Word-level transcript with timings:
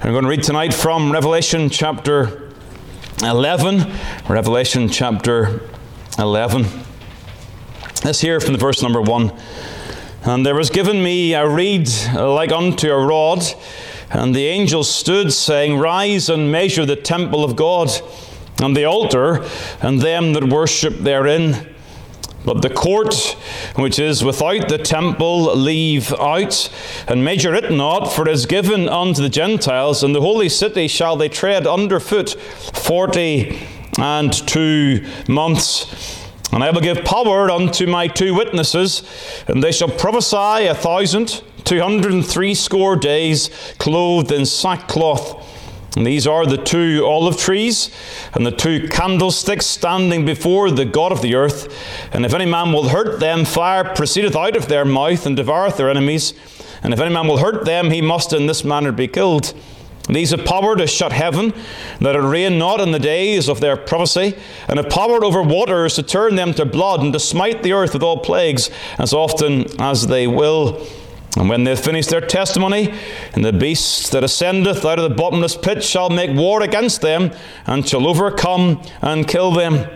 I'm 0.00 0.12
going 0.12 0.22
to 0.22 0.30
read 0.30 0.44
tonight 0.44 0.72
from 0.72 1.10
Revelation 1.10 1.68
chapter 1.70 2.52
11. 3.20 3.92
Revelation 4.28 4.88
chapter 4.88 5.60
11. 6.16 6.66
Let's 8.04 8.20
hear 8.20 8.38
from 8.38 8.52
the 8.52 8.60
verse 8.60 8.80
number 8.80 9.02
1. 9.02 9.32
And 10.22 10.46
there 10.46 10.54
was 10.54 10.70
given 10.70 11.02
me 11.02 11.34
a 11.34 11.48
reed 11.48 11.90
like 12.14 12.52
unto 12.52 12.92
a 12.92 13.06
rod, 13.06 13.42
and 14.10 14.32
the 14.36 14.46
angel 14.46 14.84
stood, 14.84 15.32
saying, 15.32 15.78
Rise 15.78 16.28
and 16.28 16.52
measure 16.52 16.86
the 16.86 16.94
temple 16.94 17.42
of 17.42 17.56
God, 17.56 17.90
and 18.62 18.76
the 18.76 18.84
altar, 18.84 19.44
and 19.82 20.00
them 20.00 20.32
that 20.34 20.44
worship 20.44 20.98
therein. 20.98 21.74
But 22.48 22.62
the 22.62 22.70
court 22.70 23.36
which 23.76 23.98
is 23.98 24.24
without 24.24 24.70
the 24.70 24.78
temple 24.78 25.54
leave 25.54 26.14
out, 26.14 26.70
and 27.06 27.22
measure 27.22 27.54
it 27.54 27.70
not, 27.70 28.06
for 28.06 28.26
it 28.26 28.32
is 28.32 28.46
given 28.46 28.88
unto 28.88 29.20
the 29.20 29.28
Gentiles, 29.28 30.02
and 30.02 30.14
the 30.14 30.22
holy 30.22 30.48
city 30.48 30.88
shall 30.88 31.14
they 31.14 31.28
tread 31.28 31.66
under 31.66 32.00
foot 32.00 32.30
forty 32.72 33.58
and 33.98 34.32
two 34.32 35.04
months. 35.28 36.24
And 36.50 36.64
I 36.64 36.70
will 36.70 36.80
give 36.80 37.04
power 37.04 37.50
unto 37.50 37.86
my 37.86 38.06
two 38.06 38.34
witnesses, 38.34 39.02
and 39.46 39.62
they 39.62 39.70
shall 39.70 39.90
prophesy 39.90 40.68
a 40.68 40.74
thousand, 40.74 41.42
two 41.64 41.82
hundred 41.82 42.14
and 42.14 42.26
threescore 42.26 42.96
days, 42.96 43.50
clothed 43.78 44.32
in 44.32 44.46
sackcloth. 44.46 45.44
And 45.98 46.06
these 46.06 46.28
are 46.28 46.46
the 46.46 46.56
two 46.56 47.04
olive 47.04 47.38
trees 47.38 47.90
and 48.32 48.46
the 48.46 48.52
two 48.52 48.86
candlesticks 48.86 49.66
standing 49.66 50.24
before 50.24 50.70
the 50.70 50.84
God 50.84 51.10
of 51.10 51.22
the 51.22 51.34
earth. 51.34 51.76
And 52.12 52.24
if 52.24 52.34
any 52.34 52.46
man 52.46 52.72
will 52.72 52.90
hurt 52.90 53.18
them, 53.18 53.44
fire 53.44 53.82
proceedeth 53.82 54.36
out 54.36 54.56
of 54.56 54.68
their 54.68 54.84
mouth 54.84 55.26
and 55.26 55.36
devoureth 55.36 55.76
their 55.76 55.90
enemies. 55.90 56.34
And 56.84 56.94
if 56.94 57.00
any 57.00 57.12
man 57.12 57.26
will 57.26 57.38
hurt 57.38 57.64
them, 57.64 57.90
he 57.90 58.00
must 58.00 58.32
in 58.32 58.46
this 58.46 58.62
manner 58.62 58.92
be 58.92 59.08
killed. 59.08 59.52
These 60.08 60.30
have 60.30 60.44
power 60.44 60.76
to 60.76 60.86
shut 60.86 61.10
heaven, 61.10 61.52
that 62.00 62.14
it 62.14 62.20
rain 62.20 62.58
not 62.58 62.80
in 62.80 62.92
the 62.92 63.00
days 63.00 63.48
of 63.48 63.60
their 63.60 63.76
prophecy, 63.76 64.36
and 64.68 64.78
have 64.78 64.90
power 64.90 65.24
over 65.24 65.42
waters 65.42 65.96
to 65.96 66.04
turn 66.04 66.36
them 66.36 66.54
to 66.54 66.64
blood, 66.64 67.00
and 67.00 67.12
to 67.12 67.18
smite 67.18 67.64
the 67.64 67.72
earth 67.72 67.92
with 67.92 68.04
all 68.04 68.18
plagues, 68.18 68.70
as 68.98 69.12
often 69.12 69.66
as 69.80 70.06
they 70.06 70.28
will. 70.28 70.86
And 71.36 71.48
when 71.48 71.64
they 71.64 71.70
have 71.70 71.80
finished 71.80 72.08
their 72.08 72.20
testimony, 72.20 72.92
and 73.34 73.44
the 73.44 73.52
beast 73.52 74.12
that 74.12 74.24
ascendeth 74.24 74.84
out 74.84 74.98
of 74.98 75.08
the 75.08 75.14
bottomless 75.14 75.56
pit 75.56 75.84
shall 75.84 76.10
make 76.10 76.36
war 76.36 76.62
against 76.62 77.02
them, 77.02 77.30
and 77.66 77.86
shall 77.86 78.06
overcome 78.06 78.82
and 79.02 79.28
kill 79.28 79.52
them. 79.52 79.88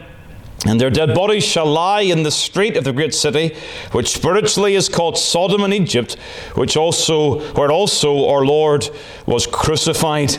And 0.65 0.81
their 0.81 0.91
dead 0.91 1.15
bodies 1.15 1.45
shall 1.45 1.67
lie 1.67 2.03
in 2.03 2.23
the 2.23 2.31
street 2.31 2.77
of 2.77 2.85
the 2.85 2.93
great 2.93 3.15
city, 3.15 3.57
which 3.91 4.11
spiritually 4.11 4.77
is 4.77 4.89
called 4.89 5.19
Sodom 5.19 5.65
and 5.65 5.75
Egypt, 5.75 6.15
which 6.55 6.77
also 6.77 7.41
where 7.55 7.73
also 7.73 8.29
our 8.29 8.45
Lord 8.45 8.89
was 9.27 9.47
crucified. 9.47 10.37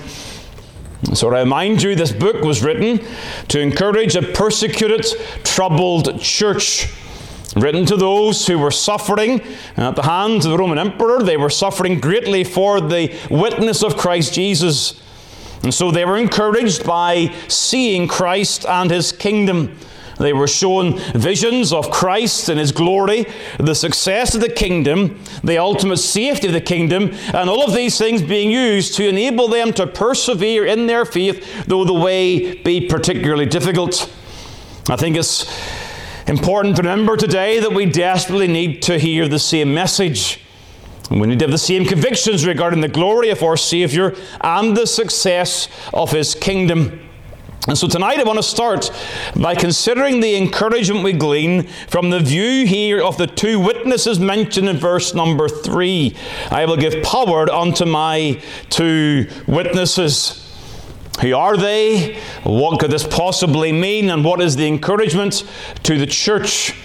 So 1.14 1.34
I 1.34 1.40
remind 1.40 1.84
you, 1.84 1.96
this 1.96 2.14
book 2.14 2.42
was 2.44 2.64
written 2.64 3.06
to 3.50 3.60
encourage 3.60 4.16
a 4.16 4.22
persecuted, 4.22 5.06
troubled 5.44 6.22
church 6.22 6.88
written 7.56 7.86
to 7.86 7.96
those 7.96 8.48
who 8.48 8.58
were 8.58 8.72
suffering 8.72 9.42
at 9.78 9.96
the 9.96 10.04
hands 10.04 10.46
of 10.46 10.52
the 10.52 10.58
Roman 10.58 10.78
emperor. 10.78 11.22
They 11.22 11.38
were 11.38 11.50
suffering 11.50 12.00
greatly 12.00 12.44
for 12.44 12.82
the 12.82 13.16
witness 13.30 13.84
of 13.84 13.98
Christ 13.98 14.34
Jesus. 14.34 15.02
And 15.64 15.74
so 15.74 15.92
they 15.92 16.06
were 16.06 16.18
encouraged 16.18 16.86
by 16.86 17.34
seeing 17.48 18.08
Christ 18.08 18.66
and 18.66 18.92
his 18.92 19.12
kingdom. 19.12 19.78
They 20.20 20.34
were 20.34 20.48
shown 20.48 21.00
visions 21.14 21.74
of 21.74 21.90
Christ 21.90 22.50
and 22.50 22.60
his 22.60 22.72
glory, 22.72 23.26
the 23.58 23.74
success 23.74 24.36
of 24.36 24.42
the 24.42 24.50
kingdom, 24.50 25.20
the 25.44 25.58
ultimate 25.58 25.98
safety 25.98 26.48
of 26.48 26.54
the 26.54 26.62
kingdom, 26.62 27.12
and 27.34 27.50
all 27.50 27.66
of 27.66 27.74
these 27.74 27.98
things 27.98 28.22
being 28.22 28.52
used 28.52 28.96
to 28.96 29.08
enable 29.08 29.48
them 29.48 29.74
to 29.74 29.88
persevere 29.88 30.66
in 30.66 30.86
their 30.86 31.06
faith, 31.06 31.66
though 31.66 31.84
the 31.84 31.94
way 31.94 32.54
be 32.62 32.88
particularly 32.88 33.46
difficult. 33.46 34.12
I 34.90 34.98
think 34.98 35.16
it's 35.16 35.46
important 36.28 36.76
to 36.78 36.82
remember 36.82 37.18
today 37.18 37.60
that 37.60 37.74
we 37.74 37.86
desperately 37.86 38.48
need 38.48 38.82
to 38.84 38.98
hear 38.98 39.28
the 39.28 39.40
same 39.40 39.74
message. 39.74 40.40
And 41.10 41.20
we 41.20 41.28
need 41.28 41.40
to 41.40 41.46
have 41.46 41.52
the 41.52 41.58
same 41.58 41.86
convictions 41.86 42.46
regarding 42.46 42.82
the 42.82 42.88
glory 42.88 43.30
of 43.30 43.44
our 43.44 43.58
Savior 43.58 44.16
and 44.42 44.76
the 44.76 44.88
success 44.88 45.68
of 45.94 46.12
His 46.12 46.34
kingdom. 46.34 47.00
And 47.68 47.78
so 47.78 47.88
tonight 47.88 48.20
I 48.20 48.24
want 48.24 48.40
to 48.40 48.44
start 48.44 48.92
by 49.38 49.56
considering 49.56 50.20
the 50.20 50.36
encouragement 50.36 51.04
we 51.04 51.14
glean 51.14 51.64
from 51.88 52.10
the 52.10 52.20
view 52.20 52.68
here 52.68 53.02
of 53.02 53.18
the 53.18 53.28
two 53.28 53.58
witnesses 53.58 54.20
mentioned 54.20 54.68
in 54.68 54.78
verse 54.78 55.14
number 55.14 55.48
three. 55.48 56.16
I 56.52 56.66
will 56.66 56.76
give 56.76 57.02
power 57.04 57.50
unto 57.50 57.86
my 57.86 58.42
two 58.70 59.28
witnesses. 59.48 60.43
Who 61.22 61.36
are 61.36 61.58
they? 61.58 62.20
What 62.44 62.80
could 62.80 62.92
this 62.92 63.06
possibly 63.06 63.72
mean? 63.72 64.10
And 64.10 64.26
what 64.26 64.42
is 64.42 64.56
the 64.56 64.68
encouragement 64.68 65.44
to 65.84 65.98
the 65.98 66.08
church? 66.08 66.76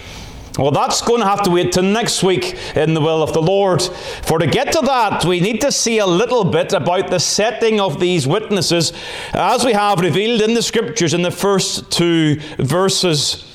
Well, 0.57 0.71
that's 0.71 1.01
going 1.01 1.21
to 1.21 1.27
have 1.27 1.43
to 1.43 1.51
wait 1.51 1.71
till 1.71 1.83
next 1.83 2.21
week 2.21 2.57
in 2.75 2.93
the 2.93 2.99
will 2.99 3.23
of 3.23 3.31
the 3.31 3.41
Lord. 3.41 3.81
For 3.81 4.39
to 4.39 4.45
get 4.45 4.73
to 4.73 4.81
that, 4.81 5.23
we 5.23 5.39
need 5.39 5.61
to 5.61 5.71
see 5.71 5.99
a 5.99 6.05
little 6.05 6.43
bit 6.43 6.73
about 6.73 7.09
the 7.09 7.19
setting 7.19 7.79
of 7.79 7.99
these 7.99 8.27
witnesses, 8.27 8.91
as 9.33 9.63
we 9.63 9.71
have 9.71 10.01
revealed 10.01 10.41
in 10.41 10.55
the 10.55 10.61
scriptures 10.61 11.13
in 11.13 11.21
the 11.21 11.31
first 11.31 11.89
two 11.91 12.41
verses. 12.57 13.45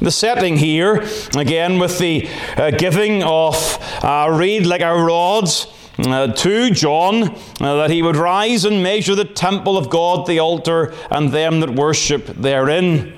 The 0.00 0.10
setting 0.10 0.56
here, 0.56 1.06
again, 1.36 1.78
with 1.78 1.98
the 1.98 2.28
uh, 2.56 2.70
giving 2.70 3.22
of 3.22 3.78
a 4.02 4.32
reed 4.32 4.64
like 4.64 4.82
a 4.82 4.94
rod 4.94 5.50
uh, 5.98 6.32
to 6.32 6.70
John 6.70 7.30
uh, 7.60 7.76
that 7.76 7.90
he 7.90 8.02
would 8.02 8.16
rise 8.16 8.64
and 8.64 8.82
measure 8.82 9.14
the 9.14 9.24
temple 9.24 9.76
of 9.76 9.90
God, 9.90 10.26
the 10.26 10.38
altar, 10.38 10.94
and 11.10 11.30
them 11.32 11.60
that 11.60 11.70
worship 11.70 12.26
therein. 12.26 13.14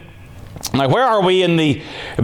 Now, 0.75 0.89
where 0.89 1.05
are 1.05 1.23
we 1.23 1.43
in 1.43 1.57
the 1.57 1.83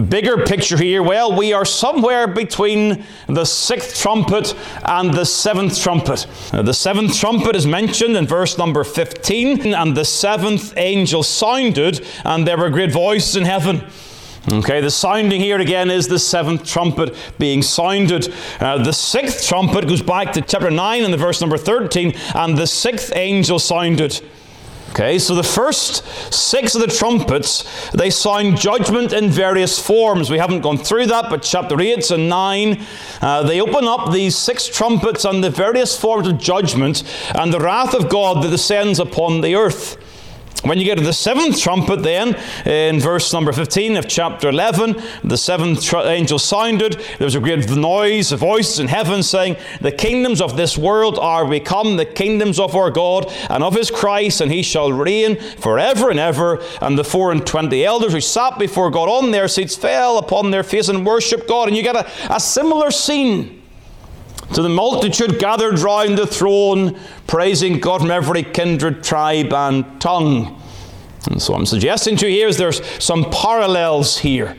bigger 0.09 0.43
picture 0.45 0.77
here? 0.77 1.01
Well, 1.01 1.35
we 1.35 1.53
are 1.53 1.65
somewhere 1.65 2.27
between 2.27 3.05
the 3.27 3.45
sixth 3.45 4.01
trumpet 4.01 4.53
and 4.83 5.13
the 5.13 5.25
seventh 5.25 5.81
trumpet. 5.81 6.27
Uh, 6.53 6.61
the 6.61 6.73
seventh 6.73 7.17
trumpet 7.17 7.55
is 7.55 7.65
mentioned 7.65 8.17
in 8.17 8.27
verse 8.27 8.57
number 8.57 8.83
15, 8.83 9.73
and 9.73 9.95
the 9.95 10.05
seventh 10.05 10.73
angel 10.77 11.23
sounded, 11.23 12.05
and 12.25 12.45
there 12.45 12.57
were 12.57 12.69
great 12.69 12.91
voices 12.91 13.35
in 13.35 13.45
heaven. 13.45 13.85
Okay, 14.51 14.79
the 14.79 14.91
sounding 14.91 15.41
here 15.41 15.59
again 15.59 15.89
is 15.89 16.07
the 16.07 16.19
seventh 16.19 16.63
trumpet 16.65 17.15
being 17.39 17.63
sounded. 17.63 18.31
Uh, 18.59 18.77
the 18.83 18.93
sixth 18.93 19.47
trumpet 19.47 19.87
goes 19.87 20.03
back 20.03 20.33
to 20.33 20.41
chapter 20.41 20.69
9 20.69 21.03
and 21.03 21.11
the 21.11 21.17
verse 21.17 21.41
number 21.41 21.57
13, 21.57 22.13
and 22.35 22.55
the 22.55 22.67
sixth 22.67 23.11
angel 23.15 23.57
sounded. 23.57 24.21
Okay, 24.91 25.17
so 25.17 25.33
the 25.33 25.41
first 25.41 26.05
six 26.31 26.75
of 26.75 26.81
the 26.81 26.87
trumpets, 26.87 27.89
they 27.89 28.11
sound 28.11 28.57
judgment 28.57 29.13
in 29.13 29.31
various 29.31 29.79
forms. 29.83 30.29
We 30.29 30.37
haven't 30.37 30.61
gone 30.61 30.77
through 30.77 31.07
that, 31.07 31.31
but 31.31 31.41
chapter 31.41 31.81
8 31.81 32.11
and 32.11 32.29
9, 32.29 32.85
uh, 33.21 33.43
they 33.43 33.59
open 33.59 33.85
up 33.85 34.13
these 34.13 34.37
six 34.37 34.67
trumpets 34.67 35.25
and 35.25 35.43
the 35.43 35.49
various 35.49 35.99
forms 35.99 36.27
of 36.27 36.37
judgment 36.37 37.03
and 37.33 37.51
the 37.51 37.59
wrath 37.59 37.95
of 37.95 38.09
God 38.09 38.43
that 38.43 38.51
descends 38.51 38.99
upon 38.99 39.41
the 39.41 39.55
earth. 39.55 39.97
When 40.63 40.79
you 40.79 40.85
get 40.85 40.97
to 40.97 41.03
the 41.03 41.13
seventh 41.13 41.59
trumpet, 41.59 42.01
then, 42.01 42.35
in 42.65 42.99
verse 42.99 43.31
number 43.31 43.51
15 43.51 43.97
of 43.97 44.07
chapter 44.07 44.49
11, 44.49 44.95
the 45.23 45.37
seventh 45.37 45.83
tr- 45.83 45.97
angel 45.97 46.39
sounded. 46.39 46.93
There 47.19 47.25
was 47.25 47.35
a 47.35 47.39
great 47.39 47.69
noise, 47.69 48.31
a 48.31 48.37
voice 48.37 48.79
in 48.79 48.87
heaven 48.87 49.21
saying, 49.21 49.57
The 49.81 49.91
kingdoms 49.91 50.41
of 50.41 50.57
this 50.57 50.75
world 50.75 51.19
are 51.19 51.47
become 51.47 51.97
the 51.97 52.05
kingdoms 52.05 52.59
of 52.59 52.75
our 52.75 52.89
God 52.89 53.31
and 53.49 53.63
of 53.63 53.75
his 53.75 53.91
Christ, 53.91 54.41
and 54.41 54.51
he 54.51 54.63
shall 54.63 54.91
reign 54.91 55.39
forever 55.57 56.09
and 56.09 56.19
ever. 56.19 56.63
And 56.81 56.97
the 56.97 57.03
four 57.03 57.31
and 57.31 57.45
twenty 57.45 57.85
elders 57.85 58.13
who 58.13 58.21
sat 58.21 58.57
before 58.57 58.89
God 58.89 59.07
on 59.07 59.29
their 59.29 59.47
seats 59.47 59.75
fell 59.75 60.17
upon 60.17 60.49
their 60.49 60.63
face 60.63 60.89
and 60.89 61.05
worshiped 61.05 61.47
God. 61.47 61.67
And 61.67 61.77
you 61.77 61.83
get 61.83 61.95
a, 61.95 62.33
a 62.33 62.39
similar 62.39 62.89
scene 62.89 63.54
to 64.53 64.61
the 64.61 64.69
multitude 64.69 65.39
gathered 65.39 65.79
round 65.79 66.17
the 66.17 66.27
throne, 66.27 66.99
praising 67.27 67.79
God 67.79 68.01
from 68.01 68.11
every 68.11 68.43
kindred, 68.43 69.03
tribe, 69.03 69.51
and 69.53 69.99
tongue. 69.99 70.61
And 71.29 71.41
so 71.41 71.53
I'm 71.53 71.65
suggesting 71.65 72.15
to 72.17 72.27
you 72.27 72.33
here 72.33 72.47
is 72.47 72.57
there's 72.57 72.85
some 73.03 73.29
parallels 73.31 74.19
here. 74.19 74.55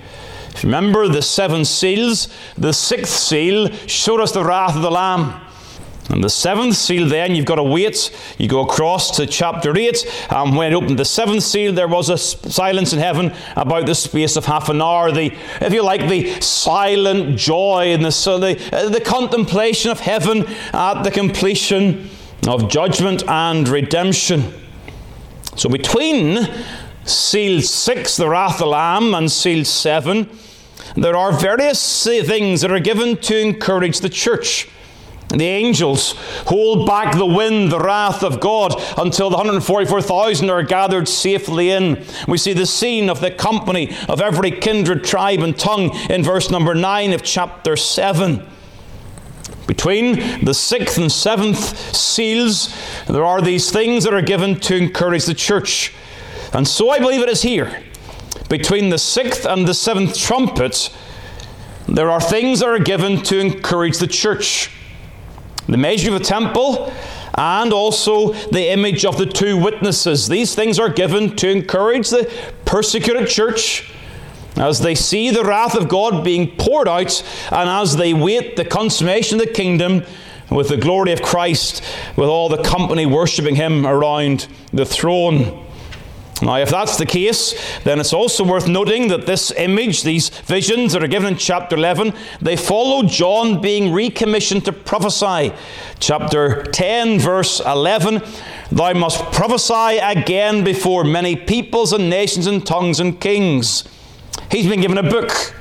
Remember 0.62 1.08
the 1.08 1.22
seven 1.22 1.64
seals, 1.64 2.28
the 2.56 2.72
sixth 2.72 3.12
seal 3.12 3.70
showed 3.86 4.20
us 4.20 4.32
the 4.32 4.44
wrath 4.44 4.74
of 4.74 4.82
the 4.82 4.90
Lamb. 4.90 5.45
And 6.08 6.22
the 6.22 6.30
seventh 6.30 6.76
seal, 6.76 7.08
then, 7.08 7.34
you've 7.34 7.46
got 7.46 7.56
to 7.56 7.62
wait. 7.64 8.10
You 8.38 8.48
go 8.48 8.60
across 8.60 9.16
to 9.16 9.26
chapter 9.26 9.76
8. 9.76 10.28
And 10.30 10.56
when 10.56 10.72
it 10.72 10.76
opened 10.76 10.98
the 10.98 11.04
seventh 11.04 11.42
seal, 11.42 11.72
there 11.72 11.88
was 11.88 12.10
a 12.10 12.16
silence 12.16 12.92
in 12.92 13.00
heaven 13.00 13.34
about 13.56 13.86
the 13.86 13.94
space 13.94 14.36
of 14.36 14.44
half 14.44 14.68
an 14.68 14.80
hour. 14.80 15.10
The, 15.10 15.32
if 15.60 15.72
you 15.72 15.82
like, 15.82 16.08
the 16.08 16.40
silent 16.40 17.36
joy 17.36 17.92
and 17.92 18.04
the, 18.04 18.10
the, 18.10 18.76
uh, 18.76 18.88
the 18.88 19.00
contemplation 19.00 19.90
of 19.90 19.98
heaven 19.98 20.46
at 20.72 21.02
the 21.02 21.10
completion 21.10 22.08
of 22.46 22.68
judgment 22.68 23.24
and 23.28 23.68
redemption. 23.68 24.52
So 25.56 25.68
between 25.68 26.46
seal 27.04 27.62
6, 27.62 28.16
the 28.16 28.28
wrath 28.28 28.54
of 28.54 28.58
the 28.58 28.66
Lamb, 28.66 29.14
and 29.14 29.30
seal 29.30 29.64
7, 29.64 30.28
there 30.96 31.16
are 31.16 31.32
various 31.32 32.04
things 32.04 32.60
that 32.60 32.70
are 32.70 32.78
given 32.78 33.16
to 33.18 33.38
encourage 33.38 34.00
the 34.00 34.08
church. 34.08 34.68
The 35.36 35.44
angels 35.44 36.14
hold 36.46 36.86
back 36.86 37.14
the 37.14 37.26
wind, 37.26 37.70
the 37.70 37.78
wrath 37.78 38.22
of 38.22 38.40
God, 38.40 38.74
until 38.96 39.28
the 39.28 39.36
144,000 39.36 40.48
are 40.48 40.62
gathered 40.62 41.08
safely 41.08 41.70
in. 41.70 42.02
We 42.26 42.38
see 42.38 42.54
the 42.54 42.64
scene 42.64 43.10
of 43.10 43.20
the 43.20 43.30
company 43.30 43.94
of 44.08 44.22
every 44.22 44.50
kindred, 44.50 45.04
tribe, 45.04 45.40
and 45.40 45.56
tongue 45.56 45.94
in 46.08 46.22
verse 46.22 46.50
number 46.50 46.74
9 46.74 47.12
of 47.12 47.22
chapter 47.22 47.76
7. 47.76 48.46
Between 49.66 50.44
the 50.44 50.54
sixth 50.54 50.96
and 50.96 51.12
seventh 51.12 51.94
seals, 51.94 52.74
there 53.06 53.24
are 53.24 53.42
these 53.42 53.70
things 53.70 54.04
that 54.04 54.14
are 54.14 54.22
given 54.22 54.58
to 54.60 54.76
encourage 54.76 55.26
the 55.26 55.34
church. 55.34 55.92
And 56.54 56.66
so 56.66 56.88
I 56.88 56.98
believe 56.98 57.20
it 57.20 57.28
is 57.28 57.42
here. 57.42 57.82
Between 58.48 58.88
the 58.88 58.98
sixth 58.98 59.44
and 59.44 59.66
the 59.66 59.74
seventh 59.74 60.16
trumpet, 60.16 60.96
there 61.88 62.10
are 62.10 62.20
things 62.20 62.60
that 62.60 62.68
are 62.68 62.78
given 62.78 63.22
to 63.24 63.38
encourage 63.38 63.98
the 63.98 64.06
church 64.06 64.70
the 65.68 65.76
measure 65.76 66.12
of 66.12 66.18
the 66.18 66.24
temple, 66.24 66.92
and 67.34 67.72
also 67.72 68.32
the 68.32 68.70
image 68.70 69.04
of 69.04 69.18
the 69.18 69.26
two 69.26 69.56
witnesses. 69.56 70.28
These 70.28 70.54
things 70.54 70.78
are 70.78 70.88
given 70.88 71.36
to 71.36 71.50
encourage 71.50 72.10
the 72.10 72.30
persecuted 72.64 73.28
church 73.28 73.92
as 74.56 74.80
they 74.80 74.94
see 74.94 75.30
the 75.30 75.44
wrath 75.44 75.74
of 75.74 75.88
God 75.88 76.24
being 76.24 76.56
poured 76.56 76.88
out 76.88 77.22
and 77.52 77.68
as 77.68 77.96
they 77.96 78.14
wait 78.14 78.56
the 78.56 78.64
consummation 78.64 79.38
of 79.38 79.46
the 79.46 79.52
kingdom 79.52 80.02
with 80.50 80.68
the 80.68 80.76
glory 80.76 81.12
of 81.12 81.22
Christ, 81.22 81.82
with 82.16 82.28
all 82.28 82.48
the 82.48 82.62
company 82.62 83.04
worshipping 83.04 83.56
Him 83.56 83.86
around 83.86 84.46
the 84.72 84.86
throne. 84.86 85.64
Now, 86.42 86.56
if 86.56 86.70
that's 86.70 86.98
the 86.98 87.06
case, 87.06 87.54
then 87.84 87.98
it's 87.98 88.12
also 88.12 88.44
worth 88.44 88.68
noting 88.68 89.08
that 89.08 89.24
this 89.24 89.50
image, 89.52 90.02
these 90.02 90.28
visions 90.28 90.92
that 90.92 91.02
are 91.02 91.08
given 91.08 91.32
in 91.32 91.38
chapter 91.38 91.76
11, 91.76 92.12
they 92.42 92.56
follow 92.56 93.04
John 93.04 93.62
being 93.62 93.90
recommissioned 93.92 94.66
to 94.66 94.72
prophesy. 94.72 95.54
Chapter 95.98 96.62
10, 96.64 97.18
verse 97.20 97.60
11 97.60 98.22
Thou 98.70 98.92
must 98.94 99.24
prophesy 99.32 99.98
again 99.98 100.62
before 100.62 101.04
many 101.04 101.36
peoples 101.36 101.92
and 101.94 102.10
nations 102.10 102.46
and 102.46 102.66
tongues 102.66 103.00
and 103.00 103.18
kings. 103.18 103.84
He's 104.50 104.68
been 104.68 104.82
given 104.82 104.98
a 104.98 105.02
book, 105.02 105.54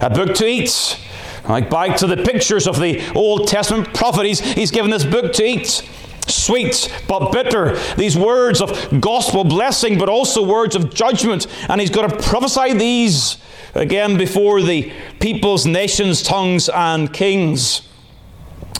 a 0.00 0.08
book 0.08 0.34
to 0.36 0.46
eat. 0.46 0.98
Like 1.46 1.68
back 1.68 1.98
to 1.98 2.06
the 2.06 2.16
pictures 2.16 2.66
of 2.66 2.80
the 2.80 3.02
Old 3.14 3.46
Testament 3.46 3.92
prophet, 3.92 4.24
he's, 4.24 4.40
he's 4.40 4.70
given 4.70 4.90
this 4.90 5.04
book 5.04 5.34
to 5.34 5.44
eat 5.44 5.82
sweet 6.30 6.92
but 7.08 7.32
bitter. 7.32 7.76
These 7.96 8.16
words 8.16 8.60
of 8.60 9.00
gospel 9.00 9.44
blessing, 9.44 9.98
but 9.98 10.08
also 10.08 10.42
words 10.42 10.76
of 10.76 10.92
judgment. 10.92 11.46
And 11.68 11.80
he's 11.80 11.90
got 11.90 12.10
to 12.10 12.16
prophesy 12.28 12.74
these 12.74 13.38
again 13.74 14.16
before 14.16 14.62
the 14.62 14.92
peoples, 15.20 15.66
nations, 15.66 16.22
tongues, 16.22 16.68
and 16.68 17.12
kings. 17.12 17.88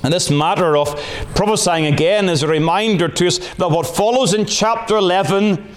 And 0.02 0.12
this 0.12 0.31
matter 0.31 0.76
of 0.76 0.94
prophesying 1.35 1.87
again 1.87 2.29
is 2.29 2.43
a 2.43 2.49
reminder 2.49 3.08
to 3.08 3.26
us 3.26 3.38
that 3.55 3.70
what 3.70 3.87
follows 3.87 4.35
in 4.35 4.44
chapter 4.44 4.96
11 4.96 5.75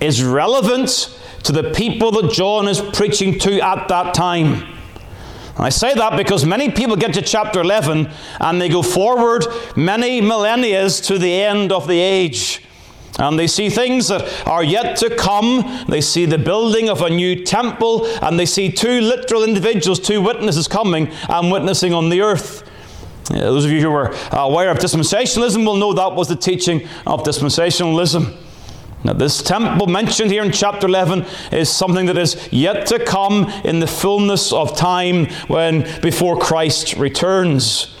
is 0.00 0.22
relevant 0.22 1.18
to 1.44 1.52
the 1.52 1.70
people 1.72 2.10
that 2.12 2.32
John 2.32 2.68
is 2.68 2.80
preaching 2.80 3.38
to 3.40 3.60
at 3.60 3.88
that 3.88 4.12
time. 4.14 4.75
I 5.58 5.70
say 5.70 5.94
that 5.94 6.16
because 6.16 6.44
many 6.44 6.70
people 6.70 6.96
get 6.96 7.14
to 7.14 7.22
chapter 7.22 7.60
11 7.62 8.10
and 8.40 8.60
they 8.60 8.68
go 8.68 8.82
forward 8.82 9.46
many 9.74 10.20
millennia 10.20 10.88
to 10.90 11.18
the 11.18 11.32
end 11.32 11.72
of 11.72 11.88
the 11.88 11.98
age. 11.98 12.62
And 13.18 13.38
they 13.38 13.46
see 13.46 13.70
things 13.70 14.08
that 14.08 14.46
are 14.46 14.62
yet 14.62 14.96
to 14.98 15.16
come. 15.16 15.86
They 15.88 16.02
see 16.02 16.26
the 16.26 16.36
building 16.36 16.90
of 16.90 17.00
a 17.00 17.08
new 17.08 17.44
temple, 17.44 18.06
and 18.20 18.38
they 18.38 18.44
see 18.44 18.70
two 18.70 19.00
literal 19.00 19.42
individuals, 19.42 19.98
two 20.00 20.20
witnesses 20.20 20.68
coming 20.68 21.10
and 21.30 21.50
witnessing 21.50 21.94
on 21.94 22.10
the 22.10 22.20
earth. 22.20 22.62
Those 23.30 23.64
of 23.64 23.70
you 23.70 23.80
who 23.80 23.90
are 23.90 24.14
aware 24.32 24.70
of 24.70 24.78
dispensationalism 24.78 25.64
will 25.64 25.76
know 25.76 25.94
that 25.94 26.14
was 26.14 26.28
the 26.28 26.36
teaching 26.36 26.86
of 27.06 27.22
dispensationalism. 27.22 28.36
Now, 29.04 29.12
this 29.12 29.42
temple 29.42 29.86
mentioned 29.86 30.30
here 30.30 30.42
in 30.42 30.50
chapter 30.50 30.86
11 30.86 31.26
is 31.52 31.68
something 31.68 32.06
that 32.06 32.18
is 32.18 32.48
yet 32.50 32.86
to 32.88 33.04
come 33.04 33.44
in 33.64 33.78
the 33.78 33.86
fullness 33.86 34.52
of 34.52 34.76
time 34.76 35.26
when 35.48 35.82
before 36.00 36.38
Christ 36.38 36.94
returns. 36.96 37.94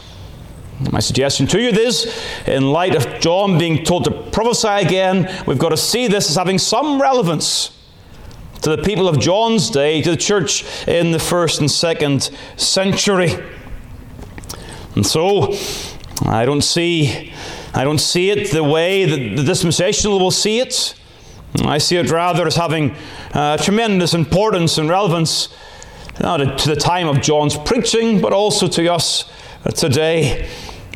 My 0.90 1.00
suggestion 1.00 1.46
to 1.48 1.60
you 1.60 1.68
is, 1.68 2.22
in 2.46 2.70
light 2.70 2.94
of 2.94 3.20
John 3.20 3.58
being 3.58 3.84
told 3.84 4.04
to 4.04 4.10
prophesy 4.10 4.68
again, 4.68 5.44
we've 5.46 5.58
got 5.58 5.70
to 5.70 5.76
see 5.76 6.06
this 6.06 6.28
as 6.28 6.36
having 6.36 6.58
some 6.58 7.00
relevance 7.00 7.70
to 8.62 8.74
the 8.74 8.82
people 8.82 9.08
of 9.08 9.20
John's 9.20 9.70
day, 9.70 10.02
to 10.02 10.10
the 10.10 10.16
church 10.16 10.64
in 10.88 11.12
the 11.12 11.18
first 11.18 11.60
and 11.60 11.70
second 11.70 12.30
century. 12.56 13.32
And 14.96 15.06
so, 15.06 15.54
I 16.22 16.44
don't 16.44 16.62
see 16.62 17.32
I 17.76 17.84
don't 17.84 17.98
see 17.98 18.30
it 18.30 18.52
the 18.52 18.64
way 18.64 19.04
that 19.04 19.36
the 19.36 19.44
dispensational 19.44 20.18
will 20.18 20.30
see 20.30 20.60
it. 20.60 20.94
I 21.62 21.76
see 21.76 21.96
it 21.96 22.10
rather 22.10 22.46
as 22.46 22.56
having 22.56 22.96
uh, 23.34 23.58
tremendous 23.58 24.14
importance 24.14 24.78
and 24.78 24.88
relevance 24.88 25.54
not 26.18 26.58
to 26.60 26.68
the 26.70 26.76
time 26.76 27.06
of 27.06 27.20
John's 27.20 27.54
preaching, 27.54 28.22
but 28.22 28.32
also 28.32 28.66
to 28.66 28.88
us 28.88 29.30
today. 29.74 30.48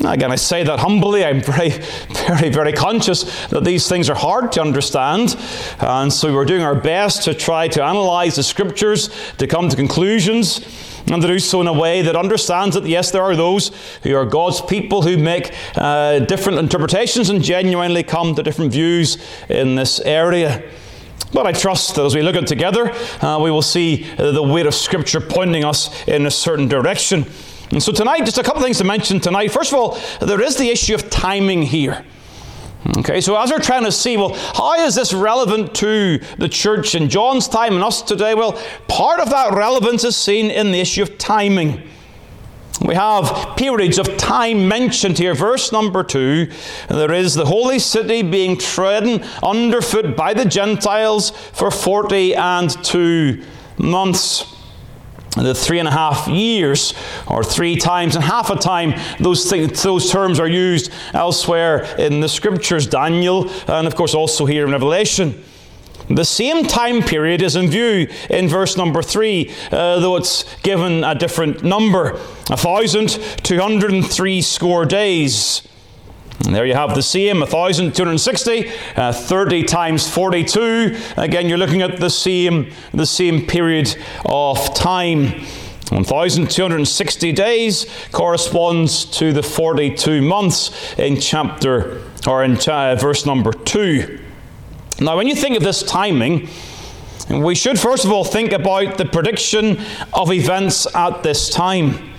Again, 0.02 0.32
I 0.32 0.36
say 0.36 0.64
that 0.64 0.78
humbly. 0.78 1.22
I'm 1.22 1.42
very, 1.42 1.68
very, 2.26 2.48
very 2.48 2.72
conscious 2.72 3.46
that 3.48 3.62
these 3.62 3.86
things 3.86 4.08
are 4.08 4.16
hard 4.16 4.50
to 4.52 4.62
understand. 4.62 5.36
And 5.80 6.10
so 6.10 6.32
we're 6.32 6.46
doing 6.46 6.62
our 6.62 6.74
best 6.74 7.24
to 7.24 7.34
try 7.34 7.68
to 7.68 7.84
analyze 7.84 8.36
the 8.36 8.42
scriptures, 8.42 9.10
to 9.36 9.46
come 9.46 9.68
to 9.68 9.76
conclusions 9.76 10.64
and 11.06 11.22
to 11.22 11.28
do 11.28 11.38
so 11.38 11.60
in 11.60 11.66
a 11.66 11.72
way 11.72 12.02
that 12.02 12.16
understands 12.16 12.74
that, 12.74 12.86
yes, 12.86 13.10
there 13.10 13.22
are 13.22 13.36
those 13.36 13.72
who 14.02 14.14
are 14.14 14.24
God's 14.24 14.60
people 14.60 15.02
who 15.02 15.16
make 15.16 15.54
uh, 15.76 16.20
different 16.20 16.58
interpretations 16.58 17.30
and 17.30 17.42
genuinely 17.42 18.02
come 18.02 18.34
to 18.34 18.42
different 18.42 18.72
views 18.72 19.18
in 19.48 19.76
this 19.76 20.00
area. 20.00 20.62
But 21.32 21.46
I 21.46 21.52
trust 21.52 21.94
that 21.94 22.04
as 22.04 22.14
we 22.14 22.22
look 22.22 22.34
at 22.34 22.44
it 22.44 22.48
together, 22.48 22.92
uh, 23.22 23.38
we 23.40 23.50
will 23.50 23.62
see 23.62 24.04
the 24.16 24.42
weight 24.42 24.66
of 24.66 24.74
Scripture 24.74 25.20
pointing 25.20 25.64
us 25.64 26.06
in 26.08 26.26
a 26.26 26.30
certain 26.30 26.66
direction. 26.66 27.24
And 27.70 27.80
so 27.80 27.92
tonight, 27.92 28.24
just 28.24 28.38
a 28.38 28.42
couple 28.42 28.58
of 28.58 28.64
things 28.64 28.78
to 28.78 28.84
mention 28.84 29.20
tonight. 29.20 29.52
First 29.52 29.72
of 29.72 29.78
all, 29.78 29.98
there 30.20 30.40
is 30.40 30.56
the 30.56 30.70
issue 30.70 30.94
of 30.94 31.08
timing 31.08 31.62
here. 31.62 32.04
Okay, 32.98 33.20
so 33.20 33.36
as 33.36 33.50
we're 33.50 33.58
trying 33.58 33.84
to 33.84 33.92
see, 33.92 34.16
well, 34.16 34.32
how 34.34 34.74
is 34.84 34.94
this 34.94 35.12
relevant 35.12 35.74
to 35.76 36.18
the 36.38 36.48
church 36.48 36.94
in 36.94 37.10
John's 37.10 37.46
time 37.46 37.74
and 37.74 37.84
us 37.84 38.00
today? 38.00 38.34
Well, 38.34 38.52
part 38.88 39.20
of 39.20 39.28
that 39.30 39.52
relevance 39.52 40.02
is 40.02 40.16
seen 40.16 40.50
in 40.50 40.72
the 40.72 40.80
issue 40.80 41.02
of 41.02 41.18
timing. 41.18 41.82
We 42.80 42.94
have 42.94 43.56
periods 43.58 43.98
of 43.98 44.16
time 44.16 44.66
mentioned 44.66 45.18
here. 45.18 45.34
Verse 45.34 45.70
number 45.70 46.02
two 46.02 46.50
there 46.88 47.12
is 47.12 47.34
the 47.34 47.44
holy 47.44 47.78
city 47.78 48.22
being 48.22 48.56
trodden 48.56 49.22
underfoot 49.42 50.16
by 50.16 50.32
the 50.32 50.46
Gentiles 50.46 51.30
for 51.30 51.70
40 51.70 52.34
and 52.34 52.70
two 52.82 53.44
months 53.76 54.59
the 55.36 55.54
three 55.54 55.78
and 55.78 55.88
a 55.88 55.92
half 55.92 56.26
years, 56.28 56.94
or 57.26 57.44
three 57.44 57.76
times 57.76 58.16
and 58.16 58.24
half 58.24 58.50
a 58.50 58.56
time, 58.56 58.94
those, 59.20 59.48
things, 59.48 59.82
those 59.82 60.10
terms 60.10 60.40
are 60.40 60.48
used 60.48 60.90
elsewhere 61.14 61.84
in 61.98 62.20
the 62.20 62.28
scriptures, 62.28 62.86
Daniel, 62.86 63.48
and 63.68 63.86
of 63.86 63.94
course 63.94 64.14
also 64.14 64.46
here 64.46 64.64
in 64.64 64.72
Revelation. 64.72 65.42
The 66.08 66.24
same 66.24 66.64
time 66.64 67.02
period 67.02 67.40
is 67.40 67.54
in 67.54 67.68
view 67.68 68.08
in 68.28 68.48
verse 68.48 68.76
number 68.76 69.00
three, 69.00 69.52
uh, 69.70 70.00
though 70.00 70.16
it's 70.16 70.44
given 70.62 71.04
a 71.04 71.14
different 71.14 71.62
number 71.62 72.18
a 72.50 72.56
thousand 72.56 73.10
two 73.44 73.60
hundred 73.60 73.92
and 73.92 74.04
three 74.04 74.42
score 74.42 74.84
days. 74.84 75.62
And 76.46 76.54
there 76.54 76.64
you 76.64 76.74
have 76.74 76.94
the 76.94 77.02
same 77.02 77.40
1,260, 77.40 78.70
uh, 78.96 79.12
30 79.12 79.62
times 79.64 80.08
42. 80.08 80.96
Again, 81.16 81.48
you're 81.48 81.58
looking 81.58 81.82
at 81.82 82.00
the 82.00 82.10
same, 82.10 82.72
the 82.92 83.06
same 83.06 83.46
period 83.46 83.96
of 84.24 84.74
time. 84.74 85.44
1,260 85.90 87.32
days 87.32 87.86
corresponds 88.12 89.04
to 89.04 89.32
the 89.32 89.42
42 89.42 90.22
months 90.22 90.94
in 90.98 91.20
chapter, 91.20 92.02
or 92.26 92.44
in 92.44 92.56
uh, 92.68 92.94
verse 92.94 93.26
number 93.26 93.52
2. 93.52 94.20
Now, 95.00 95.16
when 95.16 95.26
you 95.26 95.34
think 95.34 95.56
of 95.56 95.62
this 95.62 95.82
timing, 95.82 96.48
we 97.28 97.54
should 97.54 97.78
first 97.78 98.04
of 98.04 98.12
all 98.12 98.24
think 98.24 98.52
about 98.52 98.98
the 98.98 99.04
prediction 99.04 99.78
of 100.12 100.32
events 100.32 100.92
at 100.94 101.22
this 101.22 101.48
time. 101.48 102.09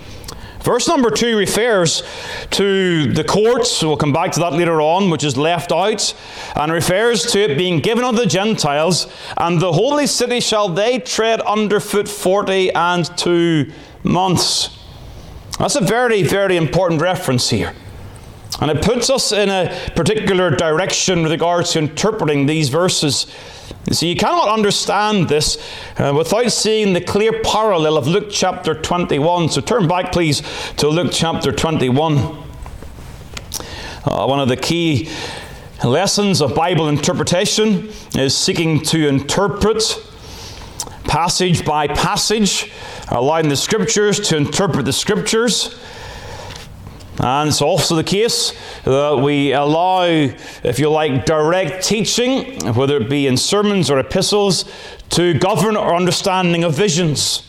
Verse 0.63 0.87
number 0.87 1.09
two 1.09 1.37
refers 1.37 2.03
to 2.51 3.11
the 3.11 3.23
courts, 3.23 3.81
we'll 3.81 3.97
come 3.97 4.13
back 4.13 4.31
to 4.33 4.39
that 4.41 4.53
later 4.53 4.79
on, 4.79 5.09
which 5.09 5.23
is 5.23 5.35
left 5.35 5.71
out, 5.71 6.13
and 6.55 6.71
refers 6.71 7.25
to 7.31 7.41
it 7.41 7.57
being 7.57 7.79
given 7.79 8.03
unto 8.03 8.21
the 8.21 8.27
Gentiles, 8.27 9.07
and 9.37 9.59
the 9.59 9.73
holy 9.73 10.05
city 10.05 10.39
shall 10.39 10.69
they 10.69 10.99
tread 10.99 11.41
underfoot 11.41 12.07
forty 12.07 12.71
and 12.71 13.05
two 13.17 13.71
months. 14.03 14.77
That's 15.57 15.75
a 15.75 15.81
very, 15.81 16.23
very 16.23 16.57
important 16.57 17.01
reference 17.01 17.49
here. 17.49 17.73
And 18.59 18.69
it 18.69 18.83
puts 18.83 19.09
us 19.09 19.31
in 19.31 19.49
a 19.49 19.75
particular 19.95 20.51
direction 20.51 21.23
with 21.23 21.31
regards 21.31 21.71
to 21.71 21.79
interpreting 21.79 22.45
these 22.45 22.69
verses. 22.69 23.25
You 23.87 23.95
see, 23.95 24.09
you 24.09 24.15
cannot 24.15 24.47
understand 24.47 25.27
this 25.27 25.57
uh, 25.97 26.13
without 26.15 26.51
seeing 26.51 26.93
the 26.93 27.01
clear 27.01 27.41
parallel 27.41 27.97
of 27.97 28.07
Luke 28.07 28.27
chapter 28.29 28.79
21. 28.79 29.49
So 29.49 29.59
turn 29.59 29.87
back, 29.87 30.11
please, 30.11 30.43
to 30.77 30.87
Luke 30.87 31.11
chapter 31.11 31.51
21. 31.51 32.17
Uh, 32.17 34.25
one 34.27 34.39
of 34.39 34.49
the 34.49 34.57
key 34.57 35.09
lessons 35.83 36.41
of 36.41 36.53
Bible 36.53 36.89
interpretation 36.89 37.89
is 38.15 38.37
seeking 38.37 38.81
to 38.83 39.07
interpret 39.07 39.81
passage 41.05 41.65
by 41.65 41.87
passage, 41.87 42.71
allowing 43.09 43.49
the 43.49 43.57
scriptures 43.57 44.19
to 44.29 44.37
interpret 44.37 44.85
the 44.85 44.93
scriptures. 44.93 45.75
And 47.23 47.49
it's 47.49 47.61
also 47.61 47.95
the 47.95 48.03
case 48.03 48.51
that 48.83 49.21
we 49.23 49.53
allow, 49.53 50.05
if 50.05 50.79
you 50.79 50.89
like, 50.89 51.23
direct 51.25 51.85
teaching, 51.85 52.73
whether 52.73 52.97
it 52.97 53.11
be 53.11 53.27
in 53.27 53.37
sermons 53.37 53.91
or 53.91 53.99
epistles, 53.99 54.65
to 55.09 55.35
govern 55.35 55.77
our 55.77 55.95
understanding 55.95 56.63
of 56.63 56.73
visions. 56.73 57.47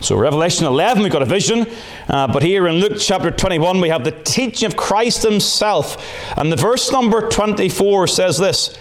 So, 0.00 0.14
Revelation 0.16 0.66
11, 0.66 1.02
we've 1.02 1.10
got 1.10 1.22
a 1.22 1.26
vision, 1.26 1.66
uh, 2.08 2.28
but 2.28 2.44
here 2.44 2.68
in 2.68 2.76
Luke 2.76 2.98
chapter 3.00 3.32
21, 3.32 3.80
we 3.80 3.88
have 3.88 4.04
the 4.04 4.12
teaching 4.12 4.66
of 4.66 4.76
Christ 4.76 5.24
Himself. 5.24 5.96
And 6.38 6.52
the 6.52 6.56
verse 6.56 6.92
number 6.92 7.28
24 7.28 8.06
says 8.06 8.38
this 8.38 8.78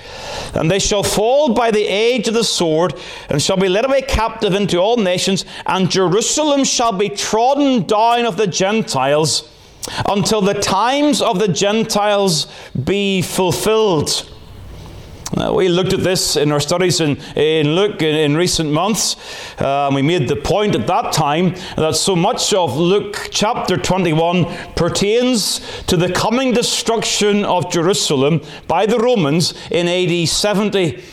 And 0.53 0.69
they 0.69 0.79
shall 0.79 1.01
fall 1.01 1.55
by 1.55 1.71
the 1.71 1.87
edge 1.87 2.27
of 2.27 2.35
the 2.35 2.43
sword, 2.43 2.93
and 3.29 3.41
shall 3.41 3.57
be 3.57 3.69
led 3.69 3.85
away 3.85 4.03
captive 4.03 4.53
into 4.53 4.77
all 4.77 4.97
nations, 4.97 5.43
and 5.65 5.89
Jerusalem 5.89 6.65
shall 6.65 6.91
be 6.91 7.09
trodden 7.09 7.87
down 7.87 8.25
of 8.25 8.37
the 8.37 8.47
Gentiles 8.47 9.49
until 10.07 10.41
the 10.41 10.53
times 10.53 11.21
of 11.21 11.39
the 11.39 11.47
Gentiles 11.47 12.47
be 12.83 13.21
fulfilled. 13.21 14.29
We 15.51 15.67
looked 15.67 15.93
at 15.93 16.01
this 16.01 16.35
in 16.35 16.51
our 16.51 16.59
studies 16.59 17.01
in, 17.01 17.17
in 17.35 17.75
Luke 17.75 18.03
in, 18.03 18.15
in 18.15 18.37
recent 18.37 18.71
months. 18.71 19.15
Uh, 19.59 19.89
we 19.93 20.03
made 20.03 20.27
the 20.27 20.35
point 20.35 20.75
at 20.75 20.85
that 20.85 21.11
time 21.11 21.55
that 21.75 21.95
so 21.95 22.15
much 22.15 22.53
of 22.53 22.77
Luke 22.77 23.29
chapter 23.31 23.75
21 23.75 24.45
pertains 24.75 25.59
to 25.87 25.97
the 25.97 26.11
coming 26.11 26.53
destruction 26.53 27.43
of 27.45 27.71
Jerusalem 27.71 28.41
by 28.67 28.85
the 28.85 28.99
Romans 28.99 29.55
in 29.71 29.87
AD 29.87 30.29
70. 30.29 31.03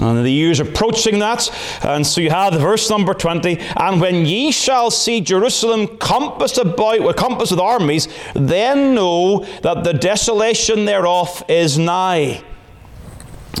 And 0.00 0.24
the 0.24 0.30
years 0.30 0.58
approaching 0.58 1.20
that. 1.20 1.48
And 1.84 2.04
so 2.06 2.20
you 2.20 2.30
have 2.30 2.54
verse 2.54 2.90
number 2.90 3.14
20. 3.14 3.58
And 3.76 4.00
when 4.00 4.26
ye 4.26 4.50
shall 4.50 4.90
see 4.90 5.20
Jerusalem 5.20 5.98
compassed 5.98 6.58
about 6.58 7.02
with 7.02 7.16
compassed 7.16 7.52
with 7.52 7.60
armies, 7.60 8.08
then 8.34 8.94
know 8.94 9.44
that 9.62 9.84
the 9.84 9.92
desolation 9.92 10.84
thereof 10.84 11.44
is 11.48 11.78
nigh. 11.78 12.42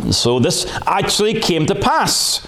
And 0.02 0.14
so 0.14 0.40
this 0.40 0.66
actually 0.86 1.38
came 1.40 1.66
to 1.66 1.74
pass. 1.74 2.44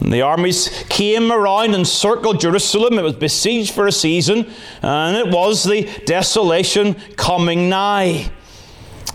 The 0.00 0.22
armies 0.22 0.68
came 0.88 1.32
around 1.32 1.74
and 1.74 1.86
circled 1.86 2.40
Jerusalem. 2.40 3.00
It 3.00 3.02
was 3.02 3.14
besieged 3.14 3.74
for 3.74 3.88
a 3.88 3.92
season, 3.92 4.46
and 4.80 5.16
it 5.16 5.34
was 5.34 5.64
the 5.64 5.90
desolation 6.06 6.94
coming 7.16 7.68
nigh. 7.68 8.30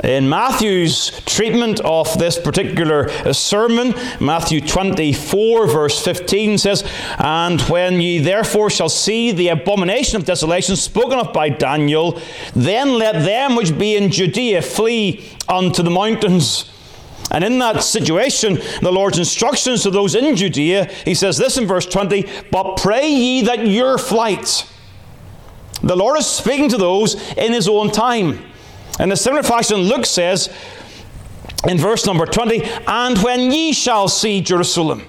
In 0.02 0.28
Matthew's 0.28 1.12
treatment 1.26 1.80
of 1.82 2.18
this 2.18 2.40
particular 2.40 3.10
sermon, 3.32 3.94
Matthew 4.20 4.60
24, 4.60 5.68
verse 5.68 6.04
15 6.04 6.58
says, 6.58 6.84
And 7.20 7.62
when 7.64 8.02
ye 8.02 8.18
therefore 8.18 8.72
shall 8.72 8.90
see 8.90 9.32
the 9.32 9.50
abomination 9.50 10.18
of 10.18 10.26
desolation 10.26 10.76
spoken 10.78 11.20
of 11.20 11.32
by 11.32 11.50
Daniel, 11.50 12.20
then 12.56 12.98
let 12.98 13.24
them 13.24 13.56
which 13.56 13.78
be 13.78 13.96
in 13.96 14.10
Judea 14.10 14.64
flee 14.64 15.30
unto 15.48 15.84
the 15.84 15.92
mountains. 15.92 16.72
And 17.30 17.44
in 17.44 17.60
that 17.60 17.84
situation, 17.84 18.60
the 18.82 18.92
Lord's 18.92 19.20
instructions 19.20 19.84
to 19.84 19.92
those 19.92 20.16
in 20.16 20.36
Judea, 20.36 20.86
he 21.06 21.14
says 21.14 21.38
this 21.38 21.58
in 21.58 21.68
verse 21.68 21.86
20, 21.86 22.28
But 22.52 22.78
pray 22.78 23.10
ye 23.10 23.42
that 23.44 23.68
your 23.68 24.00
flight. 24.00 24.68
The 25.84 25.96
Lord 25.96 26.18
is 26.18 26.26
speaking 26.26 26.70
to 26.70 26.78
those 26.78 27.16
in 27.34 27.54
his 27.54 27.68
own 27.68 27.92
time. 27.92 28.52
In 29.00 29.12
a 29.12 29.18
similar 29.18 29.44
fashion, 29.44 29.78
Luke 29.78 30.06
says 30.06 30.50
in 31.68 31.78
verse 31.78 32.06
number 32.06 32.26
20, 32.26 32.64
And 32.88 33.18
when 33.20 33.52
ye 33.52 33.74
shall 33.74 34.08
see 34.08 34.42
Jerusalem. 34.42 35.04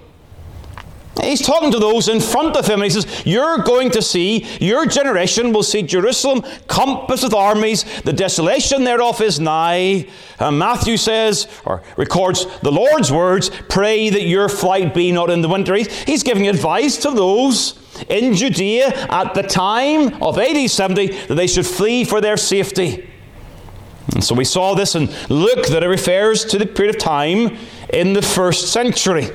He's 1.23 1.43
talking 1.43 1.71
to 1.71 1.79
those 1.79 2.09
in 2.09 2.21
front 2.21 2.57
of 2.57 2.67
him, 2.67 2.83
he 2.83 2.91
says, 2.91 3.23
You're 3.25 3.59
going 3.59 3.91
to 3.91 4.03
see, 4.03 4.47
your 4.61 4.85
generation 4.85 5.53
will 5.53 5.63
see 5.63 5.83
Jerusalem 5.83 6.43
compassed 6.67 7.23
with 7.23 7.35
armies, 7.35 7.85
the 8.03 8.13
desolation 8.13 8.85
thereof 8.85 9.21
is 9.21 9.39
nigh. 9.39 10.09
And 10.41 10.59
Matthew 10.59 10.97
says, 10.97 11.47
or 11.65 11.83
records 11.97 12.47
the 12.63 12.73
Lord's 12.73 13.13
words, 13.13 13.51
Pray 13.69 14.11
that 14.11 14.23
your 14.23 14.49
flight 14.49 14.93
be 14.93 15.13
not 15.13 15.31
in 15.31 15.41
the 15.41 15.49
winter. 15.49 15.77
He's 15.77 16.25
giving 16.25 16.49
advice 16.49 16.97
to 16.99 17.13
those 17.13 17.79
in 18.09 18.35
Judea 18.35 18.89
at 19.09 19.35
the 19.35 19.43
time 19.43 20.21
of 20.21 20.39
AD 20.39 20.69
70 20.69 21.27
that 21.27 21.35
they 21.35 21.47
should 21.47 21.67
flee 21.67 22.05
for 22.05 22.21
their 22.21 22.37
safety. 22.37 23.09
And 24.13 24.23
so 24.23 24.35
we 24.35 24.45
saw 24.45 24.75
this 24.75 24.95
in 24.95 25.07
Luke 25.29 25.67
that 25.69 25.83
it 25.83 25.89
refers 25.89 26.45
to 26.47 26.59
the 26.59 26.67
period 26.67 26.95
of 26.95 27.01
time 27.01 27.57
in 27.93 28.13
the 28.13 28.23
first 28.23 28.73
century. 28.73 29.29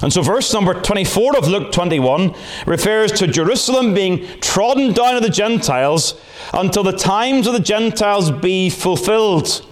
And 0.00 0.12
so, 0.12 0.22
verse 0.22 0.52
number 0.54 0.80
24 0.80 1.36
of 1.36 1.48
Luke 1.48 1.72
21 1.72 2.34
refers 2.66 3.10
to 3.12 3.26
Jerusalem 3.26 3.94
being 3.94 4.26
trodden 4.40 4.92
down 4.92 5.16
of 5.16 5.22
the 5.22 5.30
Gentiles 5.30 6.20
until 6.52 6.84
the 6.84 6.92
times 6.92 7.48
of 7.48 7.52
the 7.52 7.60
Gentiles 7.60 8.30
be 8.30 8.70
fulfilled. 8.70 9.66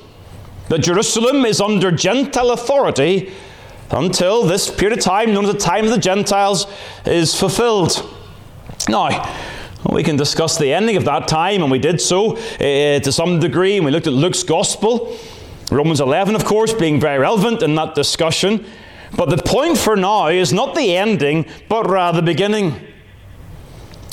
That 0.69 0.81
Jerusalem 0.81 1.45
is 1.45 1.61
under 1.61 1.93
Gentile 1.93 2.50
authority 2.50 3.33
until 3.90 4.43
this 4.43 4.69
period 4.69 4.99
of 4.99 5.05
time, 5.05 5.33
known 5.33 5.45
as 5.45 5.52
the 5.52 5.59
time 5.61 5.85
of 5.85 5.93
the 5.93 5.99
Gentiles, 5.99 6.66
is 7.05 7.38
fulfilled. 7.38 8.12
Now, 8.88 9.33
we 9.93 10.02
can 10.02 10.16
discuss 10.16 10.59
the 10.59 10.73
ending 10.73 10.97
of 10.97 11.05
that 11.05 11.28
time, 11.28 11.62
and 11.62 11.71
we 11.71 11.78
did 11.78 12.00
so 12.00 12.37
uh, 12.37 12.99
to 13.00 13.12
some 13.12 13.40
degree. 13.40 13.76
And 13.76 13.85
we 13.85 13.93
looked 13.93 14.07
at 14.07 14.12
Luke's 14.12 14.43
Gospel, 14.43 15.16
Romans 15.71 16.00
11, 16.00 16.35
of 16.35 16.45
course, 16.45 16.73
being 16.73 17.00
very 17.00 17.19
relevant 17.19 17.62
in 17.62 17.75
that 17.76 17.95
discussion. 17.95 18.64
But 19.16 19.31
the 19.31 19.38
point 19.38 19.78
for 19.78 19.97
now 19.97 20.28
is 20.28 20.52
not 20.52 20.75
the 20.75 20.97
ending, 20.97 21.47
but 21.69 21.88
rather 21.88 22.21
the 22.21 22.26
beginning. 22.26 22.75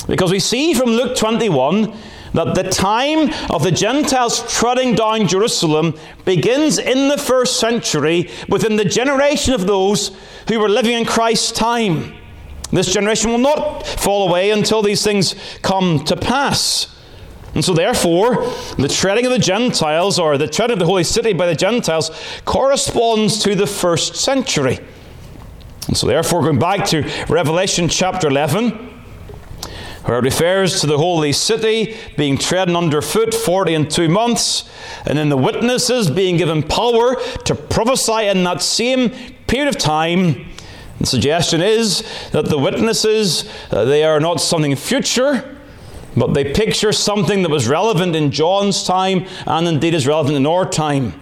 Because 0.06 0.30
we 0.30 0.38
see 0.38 0.74
from 0.74 0.90
Luke 0.90 1.16
21 1.16 1.96
that 2.34 2.54
the 2.54 2.64
time 2.64 3.32
of 3.50 3.62
the 3.62 3.70
Gentiles 3.70 4.44
treading 4.52 4.94
down 4.94 5.26
Jerusalem 5.26 5.94
begins 6.24 6.78
in 6.78 7.08
the 7.08 7.16
first 7.16 7.58
century 7.58 8.28
within 8.48 8.76
the 8.76 8.84
generation 8.84 9.54
of 9.54 9.66
those 9.66 10.16
who 10.48 10.58
were 10.58 10.68
living 10.68 10.94
in 10.94 11.04
Christ's 11.04 11.52
time. 11.52 12.14
This 12.70 12.92
generation 12.92 13.30
will 13.30 13.38
not 13.38 13.86
fall 13.86 14.28
away 14.28 14.50
until 14.50 14.82
these 14.82 15.02
things 15.02 15.34
come 15.62 16.04
to 16.04 16.16
pass. 16.16 16.94
And 17.54 17.64
so, 17.64 17.72
therefore, 17.72 18.50
the 18.78 18.88
treading 18.88 19.26
of 19.26 19.30
the 19.30 19.38
Gentiles, 19.38 20.18
or 20.18 20.36
the 20.36 20.48
treading 20.48 20.74
of 20.74 20.78
the 20.80 20.86
holy 20.86 21.04
city 21.04 21.32
by 21.32 21.46
the 21.46 21.54
Gentiles, 21.54 22.10
corresponds 22.44 23.40
to 23.44 23.54
the 23.54 23.66
first 23.66 24.16
century. 24.16 24.80
And 25.86 25.96
so, 25.96 26.08
therefore, 26.08 26.42
going 26.42 26.58
back 26.58 26.84
to 26.86 27.08
Revelation 27.28 27.88
chapter 27.88 28.26
11, 28.26 28.70
where 30.04 30.18
it 30.18 30.24
refers 30.24 30.80
to 30.80 30.86
the 30.86 30.98
holy 30.98 31.32
city 31.32 31.96
being 32.16 32.36
trodden 32.36 32.74
underfoot 32.74 33.32
40 33.32 33.74
and 33.74 33.90
two 33.90 34.08
months, 34.08 34.68
and 35.06 35.16
then 35.16 35.28
the 35.28 35.36
witnesses 35.36 36.10
being 36.10 36.36
given 36.36 36.62
power 36.62 37.16
to 37.44 37.54
prophesy 37.54 38.26
in 38.26 38.42
that 38.44 38.62
same 38.62 39.10
period 39.46 39.68
of 39.68 39.78
time 39.78 40.46
the 41.00 41.06
suggestion 41.06 41.60
is 41.60 42.04
that 42.30 42.46
the 42.46 42.58
witnesses, 42.58 43.50
uh, 43.70 43.84
they 43.84 44.04
are 44.04 44.20
not 44.20 44.40
something 44.40 44.74
future, 44.76 45.56
but 46.16 46.34
they 46.34 46.52
picture 46.52 46.92
something 46.92 47.42
that 47.42 47.50
was 47.50 47.66
relevant 47.66 48.14
in 48.14 48.30
John's 48.30 48.84
time 48.84 49.26
and 49.46 49.66
indeed 49.66 49.94
is 49.94 50.06
relevant 50.06 50.36
in 50.36 50.46
our 50.46 50.68
time. 50.68 51.20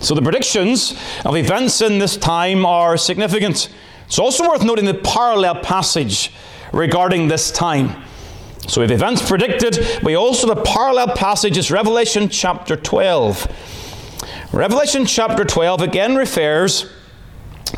So 0.00 0.14
the 0.14 0.22
predictions 0.22 0.98
of 1.26 1.36
events 1.36 1.82
in 1.82 1.98
this 1.98 2.16
time 2.16 2.64
are 2.64 2.96
significant. 2.96 3.68
It's 4.06 4.18
also 4.18 4.48
worth 4.48 4.64
noting 4.64 4.86
the 4.86 4.94
parallel 4.94 5.56
passage 5.56 6.32
regarding 6.72 7.28
this 7.28 7.50
time. 7.50 8.02
So 8.66 8.80
if 8.80 8.90
events 8.90 9.26
predicted, 9.28 9.78
we 10.02 10.14
also 10.14 10.46
the 10.46 10.62
parallel 10.62 11.08
passage 11.08 11.58
is 11.58 11.70
Revelation 11.70 12.30
chapter 12.30 12.76
12. 12.76 13.46
Revelation 14.52 15.04
chapter 15.04 15.44
12 15.44 15.82
again 15.82 16.16
refers 16.16 16.90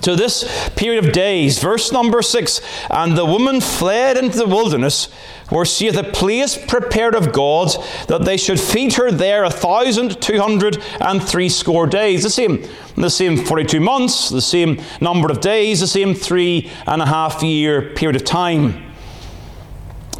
to 0.00 0.16
this 0.16 0.70
period 0.76 1.04
of 1.04 1.12
days. 1.12 1.58
Verse 1.58 1.92
number 1.92 2.22
six 2.22 2.60
And 2.90 3.16
the 3.16 3.26
woman 3.26 3.60
fled 3.60 4.16
into 4.16 4.38
the 4.38 4.46
wilderness, 4.46 5.06
where 5.50 5.64
she 5.64 5.86
hath 5.86 5.96
a 5.96 6.10
place 6.10 6.56
prepared 6.56 7.14
of 7.14 7.32
God, 7.32 7.70
that 8.08 8.24
they 8.24 8.36
should 8.36 8.58
feed 8.58 8.94
her 8.94 9.10
there 9.10 9.44
a 9.44 9.50
thousand 9.50 10.20
two 10.22 10.40
hundred 10.40 10.82
and 11.00 11.22
threescore 11.22 11.86
days. 11.86 12.22
The 12.22 12.30
same, 12.30 12.66
the 12.96 13.10
same 13.10 13.36
42 13.36 13.80
months, 13.80 14.28
the 14.30 14.40
same 14.40 14.80
number 15.00 15.30
of 15.30 15.40
days, 15.40 15.80
the 15.80 15.86
same 15.86 16.14
three 16.14 16.70
and 16.86 17.02
a 17.02 17.06
half 17.06 17.42
year 17.42 17.94
period 17.94 18.16
of 18.16 18.24
time. 18.24 18.92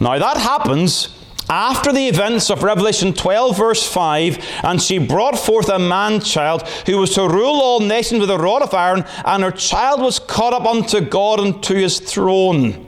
Now 0.01 0.19
that 0.19 0.37
happens 0.37 1.22
after 1.49 1.93
the 1.93 2.09
events 2.09 2.51
of 2.51 2.63
Revelation 2.63 3.13
12, 3.13 3.57
verse 3.57 3.87
5, 3.87 4.39
and 4.65 4.81
she 4.81 4.99
brought 4.99 5.39
forth 5.39 5.69
a 5.69 5.79
man 5.79 6.21
child 6.21 6.67
who 6.87 6.99
was 6.99 7.15
to 7.15 7.29
rule 7.29 7.61
all 7.61 7.81
nations 7.81 8.21
with 8.21 8.31
a 8.31 8.39
rod 8.39 8.63
of 8.63 8.75
iron, 8.75 9.05
and 9.25 9.43
her 9.43 9.51
child 9.51 10.01
was 10.01 10.19
caught 10.19 10.53
up 10.53 10.65
unto 10.65 11.01
God 11.01 11.41
and 11.41 11.63
to 11.65 11.75
his 11.75 12.01
throne. 12.01 12.87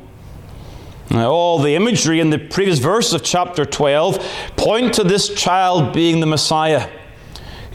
Now, 1.11 1.31
all 1.31 1.59
the 1.59 1.75
imagery 1.75 2.21
in 2.21 2.31
the 2.31 2.39
previous 2.39 2.79
verses 2.79 3.13
of 3.13 3.23
chapter 3.23 3.65
12 3.65 4.25
point 4.57 4.95
to 4.95 5.05
this 5.05 5.29
child 5.35 5.93
being 5.93 6.21
the 6.21 6.27
Messiah. 6.27 6.89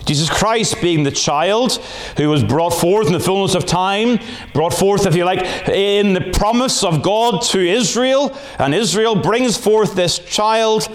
Jesus 0.09 0.27
Christ 0.27 0.81
being 0.81 1.03
the 1.03 1.11
child 1.11 1.73
who 2.17 2.29
was 2.29 2.43
brought 2.43 2.71
forth 2.71 3.05
in 3.05 3.13
the 3.13 3.19
fullness 3.19 3.53
of 3.53 3.67
time, 3.67 4.17
brought 4.55 4.73
forth, 4.73 5.05
if 5.05 5.15
you 5.15 5.23
like, 5.23 5.69
in 5.69 6.13
the 6.13 6.31
promise 6.33 6.83
of 6.83 7.03
God 7.03 7.43
to 7.43 7.59
Israel, 7.59 8.35
and 8.57 8.73
Israel 8.73 9.13
brings 9.13 9.55
forth 9.55 9.93
this 9.93 10.17
child, 10.17 10.89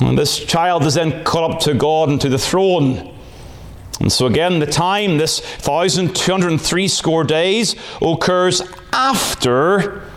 and 0.00 0.16
this 0.16 0.38
child 0.38 0.84
is 0.84 0.94
then 0.94 1.24
caught 1.24 1.50
up 1.50 1.60
to 1.62 1.74
God 1.74 2.08
and 2.08 2.20
to 2.20 2.28
the 2.28 2.38
throne. 2.38 3.12
And 3.98 4.12
so 4.12 4.26
again, 4.26 4.60
the 4.60 4.66
time, 4.66 5.18
this 5.18 5.40
1,203 5.66 6.86
score 6.86 7.24
days, 7.24 7.74
occurs 8.00 8.62
after 8.92 10.08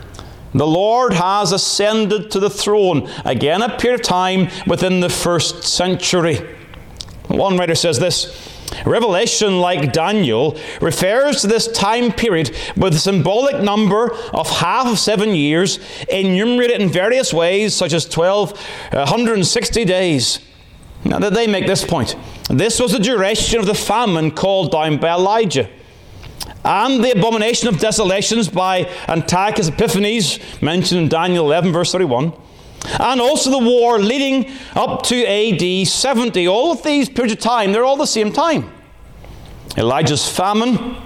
the 0.54 0.68
Lord 0.68 1.14
has 1.14 1.52
ascended 1.52 2.30
to 2.30 2.40
the 2.40 2.52
throne. 2.52 3.10
Again, 3.26 3.64
a 3.64 3.76
period 3.76 4.02
of 4.02 4.06
time 4.06 4.50
within 4.68 5.00
the 5.00 5.10
first 5.10 5.64
century. 5.64 6.60
One 7.32 7.58
writer 7.58 7.76
says 7.76 8.00
this 8.00 8.52
Revelation, 8.86 9.60
like 9.60 9.92
Daniel, 9.92 10.58
refers 10.82 11.42
to 11.42 11.48
this 11.48 11.68
time 11.72 12.12
period 12.12 12.56
with 12.78 12.94
a 12.96 13.00
symbolic 13.00 13.62
number 13.62 14.14
of 14.34 14.50
half 14.50 14.88
of 14.88 14.98
seven 14.98 15.36
years, 15.36 15.80
enumerated 16.10 16.82
in 16.82 16.90
various 16.90 17.34
ways, 17.34 17.76
such 17.76 17.94
as 17.94 18.06
1260 18.06 19.82
uh, 19.82 19.86
days. 19.86 20.40
Now, 21.04 21.20
that 21.20 21.34
they 21.34 21.48
make 21.48 21.68
this 21.68 21.84
point. 21.84 22.16
This 22.50 22.80
was 22.80 22.92
the 22.92 23.00
duration 23.00 23.60
of 23.60 23.66
the 23.66 23.74
famine 23.74 24.32
called 24.32 24.72
down 24.72 24.98
by 24.98 25.10
Elijah. 25.10 25.70
And 26.64 27.04
the 27.04 27.12
abomination 27.12 27.68
of 27.70 27.80
desolations 27.80 28.48
by 28.48 28.90
Antiochus 29.08 29.70
Epiphanes, 29.70 30.40
mentioned 30.62 31.02
in 31.02 31.10
Daniel 31.10 31.46
11, 31.46 31.72
verse 31.74 31.92
31 31.92 32.34
and 33.00 33.22
also 33.22 33.52
the 33.52 33.60
war 33.60 34.00
leading 34.00 34.52
up 34.76 35.04
to 35.04 35.26
AD 35.26 35.88
70. 35.88 36.48
All 36.48 36.72
of 36.72 36.84
these 36.84 37.10
periods 37.10 37.34
of 37.34 37.40
time, 37.40 37.72
they're 37.72 37.86
all 37.86 37.98
the 37.98 38.08
same 38.08 38.32
time. 38.32 38.72
Elijah's 39.78 40.28
famine, 40.28 40.98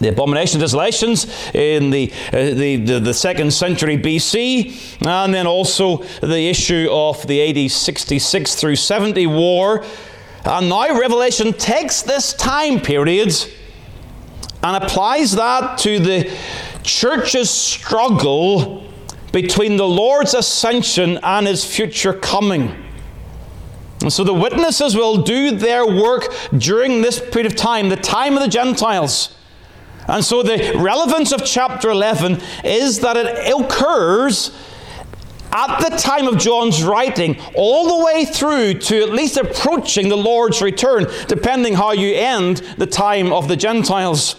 the 0.00 0.08
abomination 0.08 0.56
of 0.56 0.62
desolations 0.62 1.26
in 1.54 1.90
the, 1.90 2.10
uh, 2.32 2.54
the, 2.54 2.76
the, 2.76 3.00
the, 3.00 3.14
second 3.14 3.52
century 3.52 3.96
BC, 3.96 5.06
and 5.06 5.32
then 5.32 5.46
also 5.46 5.98
the 6.20 6.48
issue 6.48 6.88
of 6.90 7.24
the 7.26 7.64
AD 7.64 7.70
66 7.70 8.54
through 8.54 8.76
70 8.76 9.26
war. 9.26 9.84
And 10.44 10.68
now 10.70 10.98
Revelation 10.98 11.52
takes 11.52 12.02
this 12.02 12.32
time 12.32 12.80
period 12.80 13.32
and 14.62 14.82
applies 14.82 15.32
that 15.32 15.78
to 15.78 15.98
the 15.98 16.34
church's 16.82 17.50
struggle 17.50 18.89
between 19.32 19.76
the 19.76 19.86
Lord's 19.86 20.34
ascension 20.34 21.18
and 21.22 21.46
his 21.46 21.64
future 21.64 22.12
coming. 22.12 22.74
And 24.02 24.12
so 24.12 24.24
the 24.24 24.34
witnesses 24.34 24.96
will 24.96 25.18
do 25.18 25.50
their 25.50 25.86
work 25.86 26.32
during 26.56 27.02
this 27.02 27.20
period 27.20 27.46
of 27.46 27.56
time, 27.56 27.88
the 27.88 27.96
time 27.96 28.34
of 28.34 28.42
the 28.42 28.48
Gentiles. 28.48 29.36
And 30.08 30.24
so 30.24 30.42
the 30.42 30.72
relevance 30.76 31.32
of 31.32 31.44
chapter 31.44 31.90
11 31.90 32.40
is 32.64 33.00
that 33.00 33.16
it 33.16 33.54
occurs 33.54 34.56
at 35.52 35.80
the 35.80 35.96
time 35.96 36.28
of 36.28 36.38
John's 36.38 36.82
writing, 36.82 37.36
all 37.54 37.98
the 37.98 38.04
way 38.04 38.24
through 38.24 38.74
to 38.74 39.02
at 39.02 39.10
least 39.10 39.36
approaching 39.36 40.08
the 40.08 40.16
Lord's 40.16 40.62
return, 40.62 41.06
depending 41.26 41.74
how 41.74 41.92
you 41.92 42.14
end 42.14 42.58
the 42.78 42.86
time 42.86 43.32
of 43.32 43.48
the 43.48 43.56
Gentiles. 43.56 44.36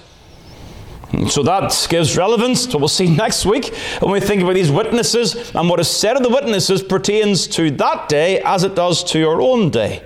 So 1.30 1.44
that 1.44 1.88
gives 1.90 2.16
relevance 2.16 2.66
to 2.68 2.78
what 2.78 2.82
we'll 2.82 2.88
see 2.88 3.14
next 3.14 3.46
week 3.46 3.76
when 4.00 4.12
we 4.12 4.22
think 4.22 4.42
about 4.42 4.54
these 4.54 4.72
witnesses 4.72 5.54
and 5.54 5.70
what 5.70 5.80
is 5.80 5.90
said 5.90 6.16
of 6.16 6.24
the 6.24 6.30
witnesses 6.30 6.82
pertains 6.82 7.48
to 7.48 7.70
that 7.72 8.08
day 8.08 8.40
as 8.42 8.64
it 8.64 8.76
does 8.76 9.04
to 9.06 9.20
your 9.20 9.42
own 9.42 9.70
day. 9.70 10.04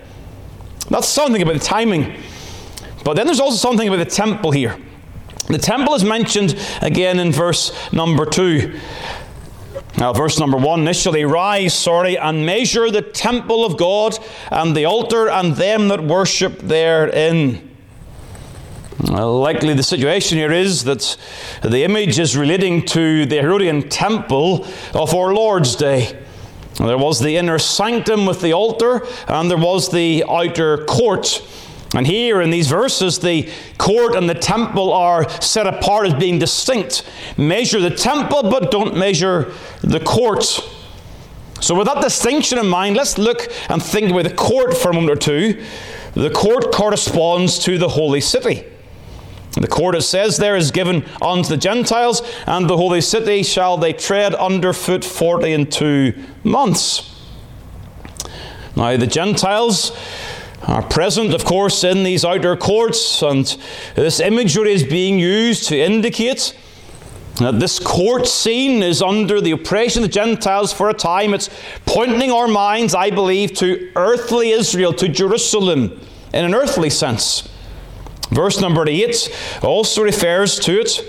That's 0.89 1.07
something 1.07 1.41
about 1.41 1.53
the 1.53 1.59
timing. 1.59 2.19
But 3.03 3.13
then 3.15 3.27
there's 3.27 3.39
also 3.39 3.57
something 3.57 3.87
about 3.87 3.97
the 3.97 4.05
temple 4.05 4.49
here. 4.49 4.77
The 5.47 5.59
temple 5.59 5.93
is 5.93 6.03
mentioned 6.03 6.57
again 6.81 7.19
in 7.19 7.31
verse 7.31 7.71
number 7.93 8.25
2. 8.25 8.79
Now, 9.97 10.11
verse 10.11 10.39
number 10.39 10.57
1 10.57 10.81
initially, 10.81 11.23
rise, 11.23 11.73
sorry, 11.73 12.17
and 12.17 12.45
measure 12.45 12.89
the 12.89 13.03
temple 13.03 13.63
of 13.63 13.77
God 13.77 14.17
and 14.51 14.75
the 14.75 14.85
altar 14.85 15.29
and 15.29 15.55
them 15.55 15.87
that 15.89 16.03
worship 16.03 16.59
therein. 16.59 17.74
Likely 18.99 19.73
the 19.73 19.83
situation 19.83 20.37
here 20.37 20.53
is 20.53 20.85
that 20.85 21.17
the 21.61 21.83
image 21.83 22.17
is 22.17 22.37
relating 22.37 22.85
to 22.85 23.25
the 23.25 23.41
Herodian 23.41 23.89
temple 23.89 24.65
of 24.93 25.13
our 25.13 25.33
Lord's 25.33 25.75
day. 25.75 26.17
There 26.77 26.97
was 26.97 27.19
the 27.19 27.35
inner 27.35 27.59
sanctum 27.59 28.25
with 28.25 28.41
the 28.41 28.53
altar, 28.53 29.05
and 29.27 29.51
there 29.51 29.57
was 29.57 29.89
the 29.89 30.23
outer 30.29 30.85
court. 30.85 31.45
And 31.93 32.07
here 32.07 32.41
in 32.41 32.49
these 32.49 32.67
verses, 32.67 33.19
the 33.19 33.49
court 33.77 34.15
and 34.15 34.29
the 34.29 34.33
temple 34.33 34.91
are 34.91 35.29
set 35.41 35.67
apart 35.67 36.07
as 36.07 36.13
being 36.13 36.39
distinct. 36.39 37.09
Measure 37.37 37.79
the 37.79 37.89
temple, 37.89 38.43
but 38.43 38.71
don't 38.71 38.97
measure 38.97 39.53
the 39.81 39.99
court. 39.99 40.43
So, 41.61 41.75
with 41.75 41.87
that 41.87 42.01
distinction 42.01 42.59
in 42.59 42.67
mind, 42.67 42.97
let's 42.97 43.17
look 43.17 43.47
and 43.69 43.81
think 43.81 44.11
about 44.11 44.23
the 44.23 44.33
court 44.33 44.75
for 44.75 44.91
a 44.91 44.93
moment 44.93 45.11
or 45.11 45.19
two. 45.19 45.63
The 46.13 46.29
court 46.29 46.71
corresponds 46.73 47.59
to 47.59 47.77
the 47.77 47.89
holy 47.89 48.21
city. 48.21 48.65
The 49.55 49.67
court, 49.67 49.95
it 49.95 50.01
says 50.01 50.37
there, 50.37 50.57
is 50.57 50.71
given 50.71 51.05
unto 51.21 51.49
the 51.49 51.57
Gentiles, 51.57 52.21
and 52.45 52.69
the 52.69 52.75
holy 52.75 52.99
city 52.99 53.41
shall 53.41 53.77
they 53.77 53.93
tread 53.93 54.35
underfoot 54.35 55.05
forty 55.05 55.53
and 55.53 55.71
two 55.71 56.13
months. 56.43 57.11
Now, 58.75 58.97
the 58.97 59.07
Gentiles 59.07 59.97
are 60.67 60.81
present, 60.81 61.33
of 61.33 61.45
course, 61.45 61.85
in 61.85 62.03
these 62.03 62.25
outer 62.25 62.57
courts, 62.57 63.21
and 63.21 63.45
this 63.95 64.19
imagery 64.19 64.73
is 64.73 64.83
being 64.83 65.19
used 65.19 65.69
to 65.69 65.79
indicate 65.79 66.57
that 67.35 67.59
this 67.59 67.79
court 67.79 68.27
scene 68.27 68.83
is 68.83 69.01
under 69.01 69.39
the 69.39 69.51
oppression 69.51 70.03
of 70.03 70.09
the 70.09 70.13
Gentiles 70.13 70.73
for 70.73 70.89
a 70.89 70.93
time. 70.93 71.33
It's 71.33 71.49
pointing 71.85 72.31
our 72.31 72.47
minds, 72.47 72.93
I 72.93 73.09
believe, 73.09 73.53
to 73.55 73.91
earthly 73.95 74.51
Israel, 74.51 74.93
to 74.93 75.07
Jerusalem, 75.07 76.01
in 76.33 76.45
an 76.45 76.53
earthly 76.53 76.89
sense. 76.89 77.47
Verse 78.31 78.59
number 78.59 78.87
8 78.87 79.59
also 79.63 80.03
refers 80.03 80.59
to 80.59 80.81
it. 80.81 81.01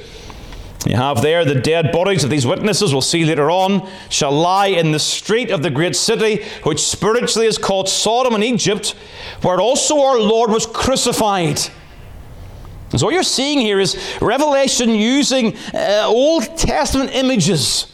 You 0.86 0.96
have 0.96 1.20
there 1.20 1.44
the 1.44 1.56
dead 1.56 1.90
bodies 1.90 2.22
of 2.22 2.30
these 2.30 2.46
witnesses, 2.46 2.92
we'll 2.92 3.00
see 3.00 3.24
later 3.24 3.50
on, 3.50 3.90
shall 4.08 4.30
lie 4.30 4.68
in 4.68 4.92
the 4.92 5.00
street 5.00 5.50
of 5.50 5.62
the 5.62 5.70
great 5.70 5.96
city, 5.96 6.44
which 6.62 6.80
spiritually 6.80 7.48
is 7.48 7.58
called 7.58 7.88
Sodom 7.88 8.34
and 8.34 8.44
Egypt, 8.44 8.94
where 9.42 9.60
also 9.60 10.00
our 10.00 10.20
Lord 10.20 10.50
was 10.50 10.64
crucified. 10.64 11.58
And 12.92 13.00
so 13.00 13.06
what 13.06 13.14
you're 13.14 13.24
seeing 13.24 13.58
here 13.58 13.80
is 13.80 13.96
Revelation 14.20 14.90
using 14.90 15.56
uh, 15.74 16.04
Old 16.06 16.56
Testament 16.56 17.10
images. 17.14 17.92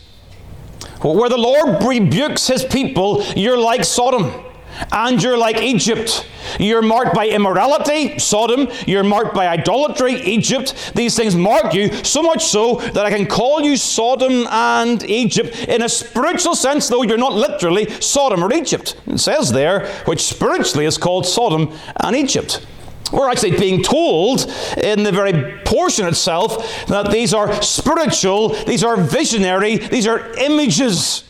Where 1.00 1.30
the 1.30 1.38
Lord 1.38 1.82
rebukes 1.82 2.46
his 2.46 2.62
people, 2.62 3.24
you're 3.34 3.58
like 3.58 3.84
Sodom 3.84 4.51
and 4.90 5.22
you're 5.22 5.38
like 5.38 5.60
Egypt. 5.60 6.26
You're 6.58 6.82
marked 6.82 7.14
by 7.14 7.28
immorality, 7.28 8.18
Sodom. 8.18 8.68
You're 8.86 9.04
marked 9.04 9.34
by 9.34 9.48
idolatry, 9.48 10.14
Egypt. 10.14 10.92
These 10.94 11.16
things 11.16 11.34
mark 11.34 11.74
you 11.74 11.92
so 12.04 12.22
much 12.22 12.44
so 12.44 12.76
that 12.76 13.06
I 13.06 13.10
can 13.10 13.26
call 13.26 13.62
you 13.62 13.76
Sodom 13.76 14.46
and 14.48 15.02
Egypt 15.04 15.56
in 15.68 15.82
a 15.82 15.88
spiritual 15.88 16.54
sense, 16.54 16.88
though 16.88 17.02
you're 17.02 17.18
not 17.18 17.32
literally 17.32 17.88
Sodom 18.00 18.42
or 18.42 18.52
Egypt. 18.52 18.96
It 19.06 19.18
says 19.18 19.52
there, 19.52 19.86
which 20.04 20.22
spiritually 20.22 20.86
is 20.86 20.98
called 20.98 21.26
Sodom 21.26 21.76
and 21.96 22.16
Egypt. 22.16 22.66
We're 23.12 23.30
actually 23.30 23.58
being 23.58 23.82
told 23.82 24.50
in 24.78 25.02
the 25.02 25.12
very 25.12 25.58
portion 25.64 26.06
itself 26.06 26.86
that 26.86 27.10
these 27.10 27.34
are 27.34 27.60
spiritual, 27.60 28.50
these 28.64 28.82
are 28.82 28.96
visionary, 28.96 29.76
these 29.76 30.06
are 30.06 30.32
images, 30.38 31.24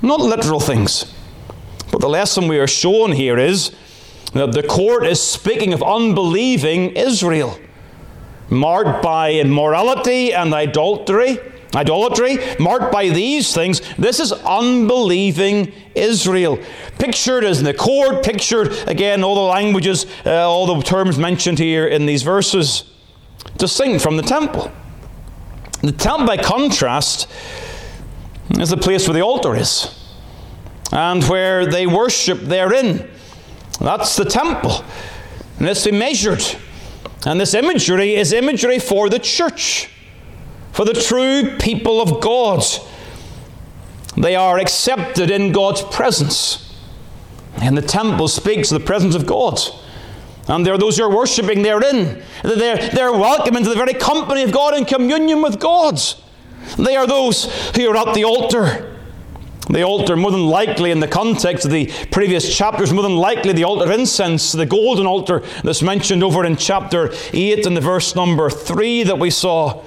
not 0.00 0.20
literal 0.20 0.58
things. 0.58 1.12
But 1.92 2.00
the 2.00 2.08
lesson 2.08 2.48
we 2.48 2.58
are 2.58 2.66
shown 2.66 3.12
here 3.12 3.38
is 3.38 3.70
that 4.32 4.52
the 4.52 4.62
court 4.62 5.06
is 5.06 5.22
speaking 5.22 5.72
of 5.72 5.82
unbelieving 5.82 6.96
Israel. 6.96 7.56
marked 8.48 9.02
by 9.02 9.32
immorality 9.32 10.34
and 10.34 10.52
idolatry, 10.52 11.38
idolatry, 11.74 12.36
marked 12.58 12.92
by 12.92 13.08
these 13.08 13.54
things. 13.54 13.80
This 13.96 14.20
is 14.20 14.30
unbelieving 14.32 15.72
Israel. 15.94 16.58
Pictured 16.98 17.44
as 17.44 17.60
in 17.60 17.64
the 17.64 17.72
court, 17.72 18.22
pictured 18.22 18.72
again, 18.86 19.24
all 19.24 19.34
the 19.34 19.40
languages, 19.40 20.04
uh, 20.26 20.46
all 20.46 20.66
the 20.66 20.82
terms 20.82 21.16
mentioned 21.16 21.58
here 21.58 21.86
in 21.86 22.04
these 22.04 22.22
verses, 22.22 22.84
distinct 23.56 24.02
from 24.02 24.18
the 24.18 24.22
temple. 24.22 24.70
The 25.80 25.92
temple, 25.92 26.26
by 26.26 26.36
contrast, 26.36 27.26
is 28.58 28.68
the 28.68 28.76
place 28.76 29.08
where 29.08 29.14
the 29.14 29.22
altar 29.22 29.56
is 29.56 30.01
and 30.92 31.24
where 31.24 31.66
they 31.66 31.86
worship 31.86 32.38
therein. 32.40 33.08
That's 33.80 34.14
the 34.14 34.26
temple. 34.26 34.84
And 35.58 35.68
it's 35.68 35.84
to 35.84 35.90
be 35.90 35.98
measured. 35.98 36.44
And 37.26 37.40
this 37.40 37.54
imagery 37.54 38.14
is 38.14 38.32
imagery 38.32 38.78
for 38.78 39.08
the 39.08 39.18
church, 39.18 39.88
for 40.72 40.84
the 40.84 40.92
true 40.92 41.56
people 41.58 42.00
of 42.00 42.20
God. 42.20 42.62
They 44.16 44.36
are 44.36 44.58
accepted 44.58 45.30
in 45.30 45.52
God's 45.52 45.82
presence. 45.82 46.76
And 47.56 47.76
the 47.76 47.82
temple 47.82 48.28
speaks 48.28 48.70
of 48.70 48.80
the 48.80 48.86
presence 48.86 49.14
of 49.14 49.24
God. 49.24 49.58
And 50.48 50.66
there 50.66 50.74
are 50.74 50.78
those 50.78 50.98
who 50.98 51.04
are 51.04 51.16
worshipping 51.16 51.62
therein. 51.62 52.22
They're, 52.42 52.90
they're 52.90 53.12
welcome 53.12 53.56
into 53.56 53.70
the 53.70 53.76
very 53.76 53.94
company 53.94 54.42
of 54.42 54.52
God 54.52 54.76
in 54.76 54.84
communion 54.84 55.40
with 55.40 55.58
God. 55.58 56.00
They 56.76 56.96
are 56.96 57.06
those 57.06 57.44
who 57.76 57.88
are 57.88 57.96
at 57.96 58.14
the 58.14 58.24
altar. 58.24 58.91
The 59.72 59.84
altar, 59.84 60.16
more 60.16 60.30
than 60.30 60.48
likely, 60.48 60.90
in 60.90 61.00
the 61.00 61.08
context 61.08 61.64
of 61.64 61.70
the 61.70 61.90
previous 62.10 62.54
chapters, 62.54 62.92
more 62.92 63.02
than 63.02 63.16
likely 63.16 63.54
the 63.54 63.64
altar 63.64 63.86
of 63.86 63.90
incense, 63.90 64.52
the 64.52 64.66
golden 64.66 65.06
altar 65.06 65.42
that's 65.64 65.80
mentioned 65.80 66.22
over 66.22 66.44
in 66.44 66.56
chapter 66.58 67.08
8 67.32 67.64
and 67.64 67.74
the 67.74 67.80
verse 67.80 68.14
number 68.14 68.50
3 68.50 69.04
that 69.04 69.18
we 69.18 69.30
saw. 69.30 69.82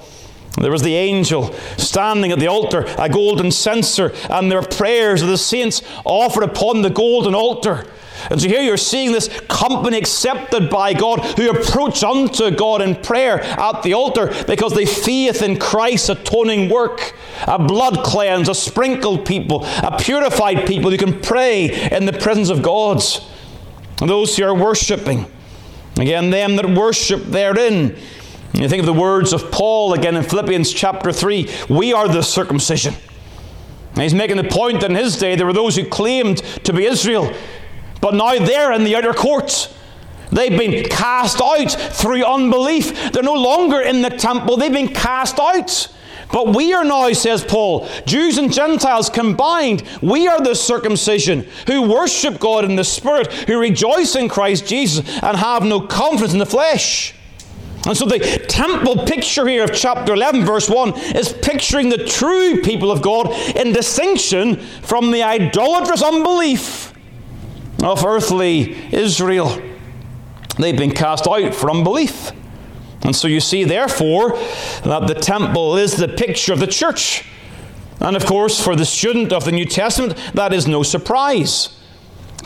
There 0.58 0.72
was 0.72 0.82
the 0.82 0.94
angel 0.94 1.52
standing 1.76 2.32
at 2.32 2.38
the 2.38 2.46
altar, 2.46 2.86
a 2.98 3.08
golden 3.08 3.50
censer, 3.50 4.12
and 4.30 4.50
there 4.50 4.60
were 4.60 4.66
prayers 4.66 5.20
of 5.20 5.28
the 5.28 5.36
saints 5.36 5.82
offered 6.04 6.44
upon 6.44 6.82
the 6.82 6.90
golden 6.90 7.34
altar. 7.34 7.86
And 8.30 8.40
so 8.40 8.48
here 8.48 8.62
you're 8.62 8.76
seeing 8.76 9.12
this 9.12 9.28
company 9.48 9.98
accepted 9.98 10.70
by 10.70 10.94
God 10.94 11.20
who 11.36 11.50
approach 11.50 12.02
unto 12.02 12.50
God 12.50 12.80
in 12.80 12.96
prayer 12.96 13.40
at 13.40 13.82
the 13.82 13.92
altar 13.92 14.32
because 14.46 14.72
they 14.72 14.86
faith 14.86 15.42
in 15.42 15.58
Christ's 15.58 16.08
atoning 16.08 16.68
work. 16.68 17.14
A 17.46 17.58
blood 17.58 18.04
cleansed, 18.04 18.50
a 18.50 18.54
sprinkled 18.54 19.26
people, 19.26 19.64
a 19.64 19.96
purified 20.00 20.66
people 20.66 20.90
who 20.90 20.96
can 20.96 21.20
pray 21.20 21.88
in 21.90 22.06
the 22.06 22.12
presence 22.12 22.48
of 22.48 22.62
God. 22.62 23.02
And 24.00 24.10
those 24.10 24.36
who 24.36 24.44
are 24.44 24.54
worshipping. 24.54 25.26
Again, 25.98 26.30
them 26.30 26.56
that 26.56 26.68
worship 26.68 27.22
therein. 27.24 27.96
You 28.56 28.70
think 28.70 28.80
of 28.80 28.86
the 28.86 28.92
words 28.94 29.34
of 29.34 29.50
Paul 29.50 29.92
again 29.92 30.16
in 30.16 30.22
Philippians 30.22 30.72
chapter 30.72 31.12
3 31.12 31.50
we 31.68 31.92
are 31.92 32.08
the 32.08 32.22
circumcision. 32.22 32.94
And 33.92 34.02
he's 34.02 34.14
making 34.14 34.38
the 34.38 34.44
point 34.44 34.80
that 34.80 34.90
in 34.90 34.96
his 34.96 35.18
day 35.18 35.36
there 35.36 35.44
were 35.44 35.52
those 35.52 35.76
who 35.76 35.84
claimed 35.84 36.38
to 36.64 36.72
be 36.72 36.86
Israel 36.86 37.34
but 38.00 38.14
now 38.14 38.38
they're 38.38 38.72
in 38.72 38.84
the 38.84 38.96
outer 38.96 39.12
courts. 39.12 39.74
They've 40.30 40.56
been 40.56 40.84
cast 40.84 41.40
out 41.40 41.70
through 41.70 42.24
unbelief. 42.24 43.12
They're 43.12 43.22
no 43.22 43.34
longer 43.34 43.80
in 43.80 44.00
the 44.00 44.10
temple, 44.10 44.56
they've 44.56 44.72
been 44.72 44.94
cast 44.94 45.38
out. 45.38 45.92
But 46.32 46.54
we 46.54 46.72
are 46.72 46.84
now, 46.84 47.12
says 47.12 47.44
Paul, 47.44 47.88
Jews 48.04 48.38
and 48.38 48.52
Gentiles 48.52 49.08
combined, 49.08 49.84
we 50.02 50.26
are 50.26 50.40
the 50.40 50.54
circumcision 50.54 51.46
who 51.68 51.82
worship 51.82 52.40
God 52.40 52.64
in 52.64 52.74
the 52.74 52.84
Spirit, 52.84 53.32
who 53.32 53.60
rejoice 53.60 54.16
in 54.16 54.28
Christ 54.28 54.66
Jesus, 54.66 55.08
and 55.22 55.36
have 55.36 55.62
no 55.62 55.80
confidence 55.80 56.32
in 56.32 56.40
the 56.40 56.46
flesh. 56.46 57.14
And 57.86 57.96
so 57.96 58.04
the 58.04 58.18
temple 58.48 59.06
picture 59.06 59.46
here 59.46 59.62
of 59.62 59.72
chapter 59.72 60.12
11, 60.12 60.44
verse 60.44 60.68
1, 60.68 60.98
is 61.16 61.32
picturing 61.32 61.88
the 61.88 62.04
true 62.04 62.60
people 62.62 62.90
of 62.90 63.00
God 63.00 63.30
in 63.56 63.72
distinction 63.72 64.56
from 64.56 65.12
the 65.12 65.22
idolatrous 65.22 66.02
unbelief 66.02 66.92
of 67.84 68.04
earthly 68.04 68.92
Israel. 68.92 69.62
They've 70.58 70.76
been 70.76 70.90
cast 70.90 71.28
out 71.28 71.54
for 71.54 71.70
unbelief. 71.70 72.32
And 73.02 73.14
so 73.14 73.28
you 73.28 73.38
see, 73.38 73.62
therefore, 73.62 74.30
that 74.82 75.06
the 75.06 75.14
temple 75.14 75.76
is 75.76 75.96
the 75.96 76.08
picture 76.08 76.52
of 76.52 76.58
the 76.58 76.66
church. 76.66 77.24
And 78.00 78.16
of 78.16 78.26
course, 78.26 78.62
for 78.62 78.74
the 78.74 78.84
student 78.84 79.32
of 79.32 79.44
the 79.44 79.52
New 79.52 79.64
Testament, 79.64 80.16
that 80.34 80.52
is 80.52 80.66
no 80.66 80.82
surprise. 80.82 81.78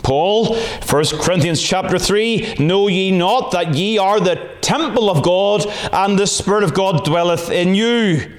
Paul, 0.03 0.55
1 0.55 1.05
Corinthians 1.19 1.61
chapter 1.61 1.99
3, 1.99 2.55
Know 2.59 2.87
ye 2.87 3.11
not 3.11 3.51
that 3.51 3.75
ye 3.75 3.97
are 3.97 4.19
the 4.19 4.49
temple 4.61 5.09
of 5.09 5.23
God, 5.23 5.65
and 5.91 6.17
the 6.17 6.27
Spirit 6.27 6.63
of 6.63 6.73
God 6.73 7.05
dwelleth 7.05 7.49
in 7.49 7.75
you? 7.75 8.37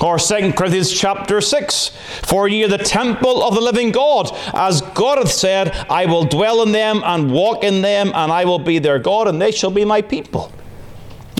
Or 0.00 0.18
2 0.18 0.52
Corinthians 0.54 0.92
chapter 0.92 1.40
6 1.40 1.88
For 2.22 2.48
ye 2.48 2.64
are 2.64 2.68
the 2.68 2.78
temple 2.78 3.42
of 3.44 3.54
the 3.54 3.60
living 3.60 3.92
God. 3.92 4.30
As 4.52 4.80
God 4.80 5.18
hath 5.18 5.30
said, 5.30 5.70
I 5.88 6.06
will 6.06 6.24
dwell 6.24 6.62
in 6.62 6.72
them 6.72 7.02
and 7.04 7.30
walk 7.30 7.62
in 7.62 7.82
them, 7.82 8.10
and 8.14 8.32
I 8.32 8.44
will 8.44 8.58
be 8.58 8.78
their 8.80 8.98
God, 8.98 9.28
and 9.28 9.40
they 9.40 9.52
shall 9.52 9.70
be 9.70 9.84
my 9.84 10.02
people. 10.02 10.52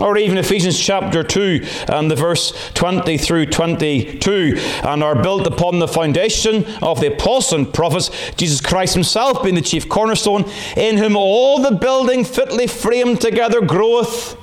Or 0.01 0.17
even 0.17 0.39
Ephesians 0.39 0.79
chapter 0.79 1.23
2 1.23 1.67
and 1.89 2.11
the 2.11 2.17
verse 2.17 2.71
20 2.75 3.19
through 3.19 3.47
22, 3.47 4.55
and 4.85 5.03
are 5.03 5.23
built 5.23 5.47
upon 5.47 5.79
the 5.79 5.89
foundation 5.89 6.65
of 6.83 7.01
the 7.01 7.15
apostles 7.15 7.53
and 7.53 7.75
prophets, 7.75 8.11
Jesus 8.37 8.61
Christ 8.61 8.95
himself 8.95 9.43
being 9.43 9.55
the 9.55 9.61
chief 9.61 9.89
cornerstone, 9.89 10.45
in 10.77 10.97
whom 10.97 11.17
all 11.17 11.61
the 11.61 11.77
building 11.77 12.25
fitly 12.25 12.67
framed 12.67 13.21
together 13.21 13.61
groweth 13.61 14.37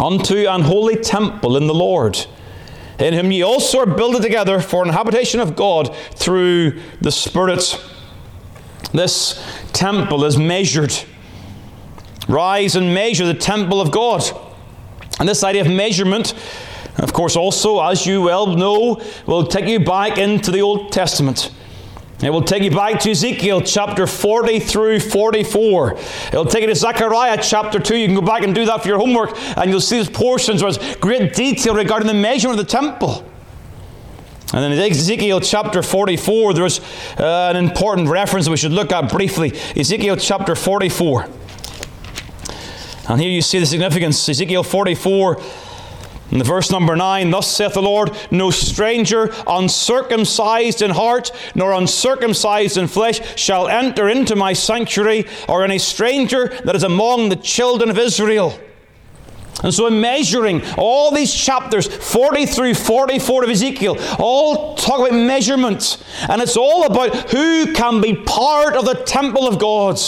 unto 0.00 0.48
an 0.48 0.62
holy 0.62 0.96
temple 0.96 1.56
in 1.56 1.66
the 1.66 1.74
Lord 1.74 2.26
in 2.98 3.14
whom 3.14 3.32
ye 3.32 3.42
also 3.42 3.80
are 3.80 3.86
builded 3.86 4.22
together 4.22 4.60
for 4.60 4.84
an 4.84 4.90
habitation 4.90 5.40
of 5.40 5.56
God 5.56 5.94
through 6.14 6.80
the 7.00 7.10
Spirit. 7.10 7.82
This 8.92 9.42
temple 9.72 10.24
is 10.24 10.38
measured. 10.38 10.94
Rise 12.28 12.76
and 12.76 12.94
measure 12.94 13.26
the 13.26 13.34
temple 13.34 13.80
of 13.80 13.90
God. 13.90 14.22
And 15.18 15.28
this 15.28 15.44
idea 15.44 15.62
of 15.62 15.68
measurement, 15.68 16.34
of 16.98 17.12
course, 17.12 17.36
also, 17.36 17.80
as 17.80 18.06
you 18.06 18.22
well 18.22 18.46
know, 18.46 19.02
will 19.26 19.46
take 19.46 19.66
you 19.66 19.80
back 19.80 20.18
into 20.18 20.50
the 20.50 20.60
Old 20.60 20.92
Testament. 20.92 21.50
It 22.22 22.30
will 22.30 22.42
take 22.42 22.62
you 22.62 22.70
back 22.70 23.00
to 23.00 23.10
Ezekiel 23.10 23.62
chapter 23.62 24.06
40 24.06 24.60
through 24.60 25.00
44. 25.00 25.98
It'll 26.28 26.44
take 26.44 26.60
you 26.60 26.68
to 26.68 26.74
Zechariah 26.74 27.40
chapter 27.42 27.80
2. 27.80 27.96
You 27.96 28.06
can 28.06 28.14
go 28.14 28.20
back 28.22 28.44
and 28.44 28.54
do 28.54 28.64
that 28.64 28.82
for 28.82 28.88
your 28.88 28.98
homework, 28.98 29.36
and 29.56 29.70
you'll 29.70 29.80
see 29.80 29.98
these 29.98 30.08
portions 30.08 30.62
with 30.62 31.00
great 31.00 31.34
detail 31.34 31.74
regarding 31.74 32.06
the 32.06 32.14
measurement 32.14 32.60
of 32.60 32.66
the 32.66 32.70
temple. 32.70 33.28
And 34.54 34.62
then 34.62 34.70
in 34.70 34.78
Ezekiel 34.78 35.40
chapter 35.40 35.82
44, 35.82 36.54
there's 36.54 36.78
uh, 37.18 37.52
an 37.54 37.56
important 37.56 38.08
reference 38.08 38.48
we 38.48 38.56
should 38.56 38.72
look 38.72 38.92
at 38.92 39.10
briefly. 39.10 39.58
Ezekiel 39.74 40.16
chapter 40.16 40.54
44. 40.54 41.28
And 43.08 43.20
here 43.20 43.30
you 43.30 43.42
see 43.42 43.58
the 43.58 43.66
significance. 43.66 44.28
Ezekiel 44.28 44.62
44 44.62 45.40
in 46.32 46.38
the 46.38 46.44
verse 46.44 46.70
number 46.70 46.96
9, 46.96 47.30
thus 47.30 47.54
saith 47.54 47.74
the 47.74 47.82
Lord, 47.82 48.16
no 48.30 48.50
stranger 48.50 49.30
uncircumcised 49.46 50.80
in 50.80 50.90
heart, 50.90 51.30
nor 51.54 51.72
uncircumcised 51.72 52.78
in 52.78 52.88
flesh, 52.88 53.20
shall 53.38 53.68
enter 53.68 54.08
into 54.08 54.34
my 54.34 54.54
sanctuary, 54.54 55.26
or 55.46 55.62
any 55.62 55.78
stranger 55.78 56.48
that 56.64 56.74
is 56.74 56.84
among 56.84 57.28
the 57.28 57.36
children 57.36 57.90
of 57.90 57.98
Israel. 57.98 58.58
And 59.62 59.74
so, 59.74 59.86
in 59.86 60.00
measuring 60.00 60.62
all 60.78 61.10
these 61.10 61.32
chapters, 61.32 61.86
40 61.86 62.46
through 62.46 62.74
44 62.74 63.44
of 63.44 63.50
Ezekiel, 63.50 63.98
all 64.18 64.74
talk 64.76 65.00
about 65.00 65.12
measurement. 65.12 66.02
And 66.30 66.40
it's 66.40 66.56
all 66.56 66.86
about 66.86 67.30
who 67.30 67.74
can 67.74 68.00
be 68.00 68.16
part 68.16 68.74
of 68.74 68.86
the 68.86 68.94
temple 68.94 69.46
of 69.46 69.58
God. 69.58 70.00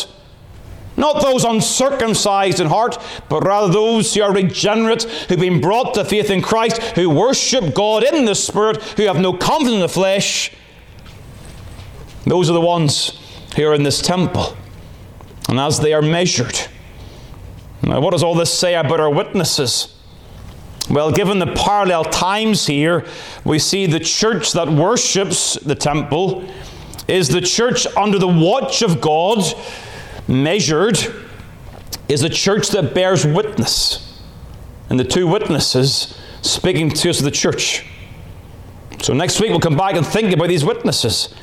Not 0.96 1.22
those 1.22 1.44
uncircumcised 1.44 2.60
in 2.60 2.68
heart, 2.68 2.98
but 3.28 3.44
rather 3.44 3.72
those 3.72 4.14
who 4.14 4.22
are 4.22 4.32
regenerate, 4.32 5.02
who've 5.02 5.40
been 5.40 5.60
brought 5.60 5.94
to 5.94 6.04
faith 6.04 6.30
in 6.30 6.40
Christ, 6.40 6.80
who 6.94 7.10
worship 7.10 7.74
God 7.74 8.04
in 8.04 8.24
the 8.24 8.34
Spirit, 8.34 8.82
who 8.82 9.04
have 9.04 9.18
no 9.18 9.32
confidence 9.32 9.74
in 9.74 9.80
the 9.80 9.88
flesh. 9.88 10.52
Those 12.24 12.48
are 12.48 12.54
the 12.54 12.60
ones 12.60 13.18
who 13.56 13.66
are 13.66 13.74
in 13.74 13.82
this 13.82 14.00
temple. 14.00 14.56
And 15.48 15.58
as 15.58 15.80
they 15.80 15.92
are 15.92 16.02
measured. 16.02 16.58
Now, 17.82 18.00
what 18.00 18.12
does 18.12 18.22
all 18.22 18.34
this 18.34 18.52
say 18.52 18.74
about 18.76 19.00
our 19.00 19.10
witnesses? 19.10 19.94
Well, 20.88 21.10
given 21.10 21.38
the 21.38 21.52
parallel 21.52 22.04
times 22.04 22.66
here, 22.66 23.04
we 23.44 23.58
see 23.58 23.86
the 23.86 24.00
church 24.00 24.52
that 24.52 24.68
worships 24.68 25.54
the 25.54 25.74
temple 25.74 26.48
is 27.08 27.28
the 27.28 27.40
church 27.40 27.86
under 27.96 28.18
the 28.18 28.28
watch 28.28 28.82
of 28.82 29.00
God 29.00 29.42
measured 30.28 30.98
is 32.08 32.22
a 32.22 32.28
church 32.28 32.68
that 32.70 32.94
bears 32.94 33.26
witness. 33.26 34.22
And 34.90 35.00
the 35.00 35.04
two 35.04 35.26
witnesses 35.26 36.18
speaking 36.42 36.90
to 36.90 37.10
us 37.10 37.18
of 37.18 37.24
the 37.24 37.30
church. 37.30 37.86
So 39.02 39.12
next 39.12 39.40
week 39.40 39.50
we'll 39.50 39.60
come 39.60 39.76
back 39.76 39.96
and 39.96 40.06
think 40.06 40.32
about 40.32 40.48
these 40.48 40.64
witnesses. 40.64 41.34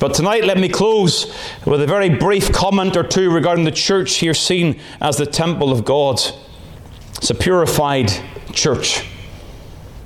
But 0.00 0.14
tonight 0.14 0.44
let 0.44 0.58
me 0.58 0.68
close 0.68 1.32
with 1.64 1.80
a 1.80 1.86
very 1.86 2.08
brief 2.08 2.52
comment 2.52 2.96
or 2.96 3.04
two 3.04 3.30
regarding 3.30 3.64
the 3.64 3.70
church 3.70 4.16
here 4.16 4.34
seen 4.34 4.80
as 5.00 5.16
the 5.16 5.26
temple 5.26 5.72
of 5.72 5.84
God. 5.84 6.20
It's 7.16 7.30
a 7.30 7.34
purified 7.34 8.10
church. 8.52 9.06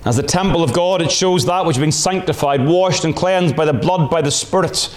As 0.05 0.17
the 0.17 0.23
temple 0.23 0.63
of 0.63 0.73
God, 0.73 1.03
it 1.03 1.11
shows 1.11 1.47
that 1.47 1.67
which 1.67 1.77
has 1.77 1.81
been 1.83 1.93
sanctified, 1.93 2.65
washed, 2.65 3.05
and 3.05 3.17
cleansed 3.17 3.57
by 3.57 3.65
the 3.65 3.73
blood, 3.73 4.11
by 4.11 4.23
the 4.23 4.31
Spirit. 4.31 4.95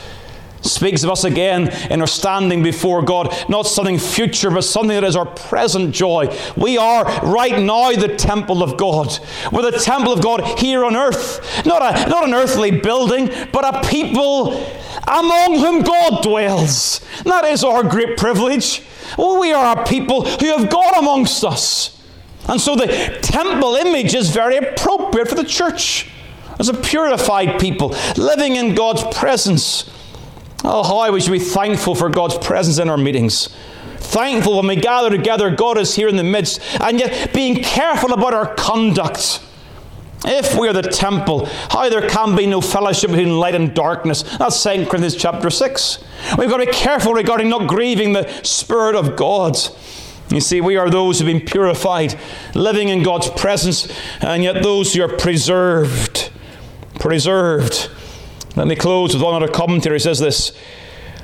Speaks 0.62 1.04
of 1.04 1.10
us 1.10 1.24
again 1.24 1.70
in 1.90 2.02
our 2.02 2.08
standing 2.08 2.62
before 2.62 3.02
God, 3.02 3.34
not 3.50 3.64
something 3.64 3.98
future, 3.98 4.52
but 4.52 4.62
something 4.62 4.90
that 4.90 5.04
is 5.04 5.16
our 5.16 5.26
present 5.26 5.94
joy. 5.94 6.36
We 6.56 6.78
are 6.78 7.04
right 7.22 7.60
now 7.60 7.92
the 7.94 8.16
temple 8.16 8.62
of 8.62 8.78
God. 8.78 9.18
We're 9.52 9.72
the 9.72 9.80
temple 9.80 10.14
of 10.14 10.22
God 10.22 10.60
here 10.60 10.86
on 10.86 10.96
earth. 10.96 11.66
Not, 11.66 11.82
a, 11.82 12.10
not 12.10 12.26
an 12.26 12.34
earthly 12.34 12.72
building, 12.72 13.32
but 13.52 13.76
a 13.76 13.88
people 13.90 14.54
among 15.08 15.60
whom 15.60 15.82
God 15.82 16.22
dwells. 16.22 17.02
That 17.24 17.46
is 17.46 17.64
our 17.64 17.84
great 17.84 18.18
privilege. 18.18 18.84
We 19.18 19.52
are 19.54 19.80
a 19.80 19.86
people 19.86 20.26
who 20.26 20.46
have 20.58 20.70
God 20.70 20.96
amongst 20.98 21.44
us. 21.44 21.98
And 22.48 22.62
so 22.62 22.76
the 22.76 23.20
temple 23.22 23.76
image 23.76 24.14
is 24.14 24.30
very 24.30 24.58
appropriate 24.58 25.28
for 25.28 25.36
the 25.36 25.44
church 25.44 26.10
as 26.60 26.70
a 26.70 26.74
purified 26.74 27.60
people 27.60 27.96
living 28.18 28.56
in 28.56 28.76
God's 28.76 29.04
presence. 29.16 29.90
Oh, 30.64 30.84
how 30.84 31.12
we 31.12 31.22
should 31.22 31.32
be 31.32 31.40
thankful 31.40 31.96
for 31.96 32.10
God's 32.10 32.38
presence 32.38 32.78
in 32.78 32.90
our 32.90 32.98
meetings. 32.98 33.50
Thankful 33.98 34.58
when 34.58 34.68
we 34.68 34.76
gather 34.76 35.10
together, 35.10 35.50
God 35.50 35.78
is 35.78 35.96
here 35.96 36.08
in 36.08 36.18
the 36.18 36.24
midst, 36.24 36.62
and 36.80 37.00
yet 37.00 37.34
being 37.34 37.64
careful 37.64 38.14
about 38.14 38.34
our 38.34 38.54
conduct. 38.56 39.42
If 40.24 40.56
we 40.58 40.68
are 40.68 40.74
the 40.74 40.84
temple, 40.84 41.46
how 41.70 41.90
there 41.90 42.08
can 42.08 42.36
be 42.36 42.46
no 42.46 42.62
fellowship 42.62 43.10
between 43.10 43.40
light 43.40 43.56
and 43.56 43.74
darkness. 43.74 44.22
That's 44.38 44.62
2 44.62 44.86
Corinthians 44.86 45.16
chapter 45.16 45.50
6. 45.50 46.04
We've 46.38 46.50
got 46.50 46.58
to 46.58 46.68
be 46.68 46.72
careful 46.72 47.14
regarding 47.14 47.50
not 47.50 47.68
grieving 47.68 48.14
the 48.14 48.28
Spirit 48.44 48.96
of 48.96 49.16
God. 49.16 49.58
You 50.30 50.40
see, 50.40 50.62
we 50.62 50.78
are 50.78 50.90
those 50.90 51.20
who've 51.20 51.26
been 51.26 51.42
purified, 51.42 52.20
living 52.54 52.90
in 52.90 53.02
God's 53.02 53.30
presence, 53.32 53.92
and 54.22 54.44
yet 54.44 54.62
those 54.62 54.94
who 54.94 55.02
are 55.02 55.18
preserved. 55.18 56.32
Preserved. 57.00 57.90
Let 58.56 58.68
me 58.68 58.76
close 58.76 59.14
with 59.14 59.24
one 59.24 59.42
other 59.42 59.52
commentary. 59.52 59.96
He 59.96 60.00
says 60.00 60.20
this 60.20 60.58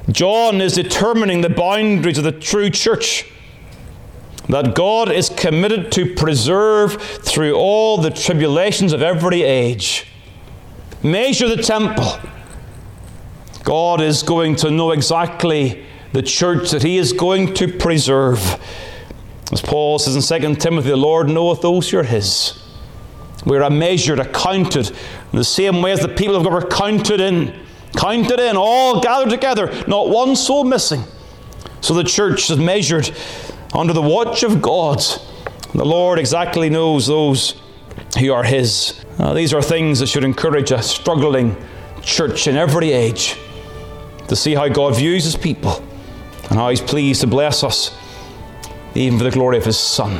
John 0.09 0.61
is 0.61 0.73
determining 0.73 1.41
the 1.41 1.49
boundaries 1.49 2.17
of 2.17 2.23
the 2.23 2.31
true 2.31 2.69
church 2.69 3.25
that 4.47 4.75
God 4.75 5.11
is 5.11 5.29
committed 5.29 5.91
to 5.93 6.15
preserve 6.15 7.01
through 7.01 7.55
all 7.55 7.97
the 7.97 8.09
tribulations 8.09 8.93
of 8.93 9.01
every 9.01 9.43
age. 9.43 10.07
Measure 11.03 11.49
the 11.49 11.61
temple. 11.61 12.17
God 13.63 13.99
is 13.99 14.23
going 14.23 14.55
to 14.57 14.71
know 14.71 14.91
exactly 14.91 15.85
the 16.13 16.21
church 16.21 16.71
that 16.71 16.83
He 16.83 16.97
is 16.97 17.11
going 17.11 17.53
to 17.55 17.67
preserve. 17.67 18.57
As 19.51 19.61
Paul 19.61 19.99
says 19.99 20.15
in 20.15 20.41
2 20.41 20.55
Timothy, 20.55 20.89
the 20.89 20.97
Lord 20.97 21.29
knoweth 21.29 21.61
those 21.61 21.89
who 21.89 21.99
are 21.99 22.03
his. 22.03 22.57
We 23.47 23.57
are 23.57 23.69
measured, 23.69 24.19
accounted, 24.19 24.89
in 24.89 25.37
the 25.37 25.43
same 25.43 25.81
way 25.81 25.91
as 25.91 26.01
the 26.01 26.09
people 26.09 26.35
of 26.35 26.43
God 26.43 26.53
were 26.53 26.67
counted 26.67 27.21
in. 27.21 27.53
Counted 27.95 28.39
in, 28.39 28.57
all 28.57 28.99
gathered 29.01 29.29
together, 29.29 29.71
not 29.87 30.09
one 30.09 30.35
soul 30.35 30.63
missing. 30.63 31.03
So 31.81 31.93
the 31.93 32.03
church 32.03 32.49
is 32.49 32.57
measured 32.57 33.09
under 33.73 33.93
the 33.93 34.01
watch 34.01 34.43
of 34.43 34.61
God. 34.61 35.01
The 35.73 35.85
Lord 35.85 36.19
exactly 36.19 36.69
knows 36.69 37.07
those 37.07 37.59
who 38.19 38.31
are 38.33 38.43
His. 38.43 39.03
These 39.33 39.53
are 39.53 39.61
things 39.61 39.99
that 39.99 40.07
should 40.07 40.23
encourage 40.23 40.71
a 40.71 40.81
struggling 40.81 41.55
church 42.01 42.47
in 42.47 42.55
every 42.55 42.91
age 42.91 43.37
to 44.27 44.35
see 44.35 44.53
how 44.53 44.67
God 44.67 44.95
views 44.95 45.23
His 45.23 45.35
people 45.35 45.83
and 46.49 46.59
how 46.59 46.69
He's 46.69 46.81
pleased 46.81 47.21
to 47.21 47.27
bless 47.27 47.63
us 47.63 47.97
even 48.97 49.17
for 49.17 49.23
the 49.23 49.31
glory 49.31 49.57
of 49.57 49.65
his 49.65 49.77
Son. 49.77 50.19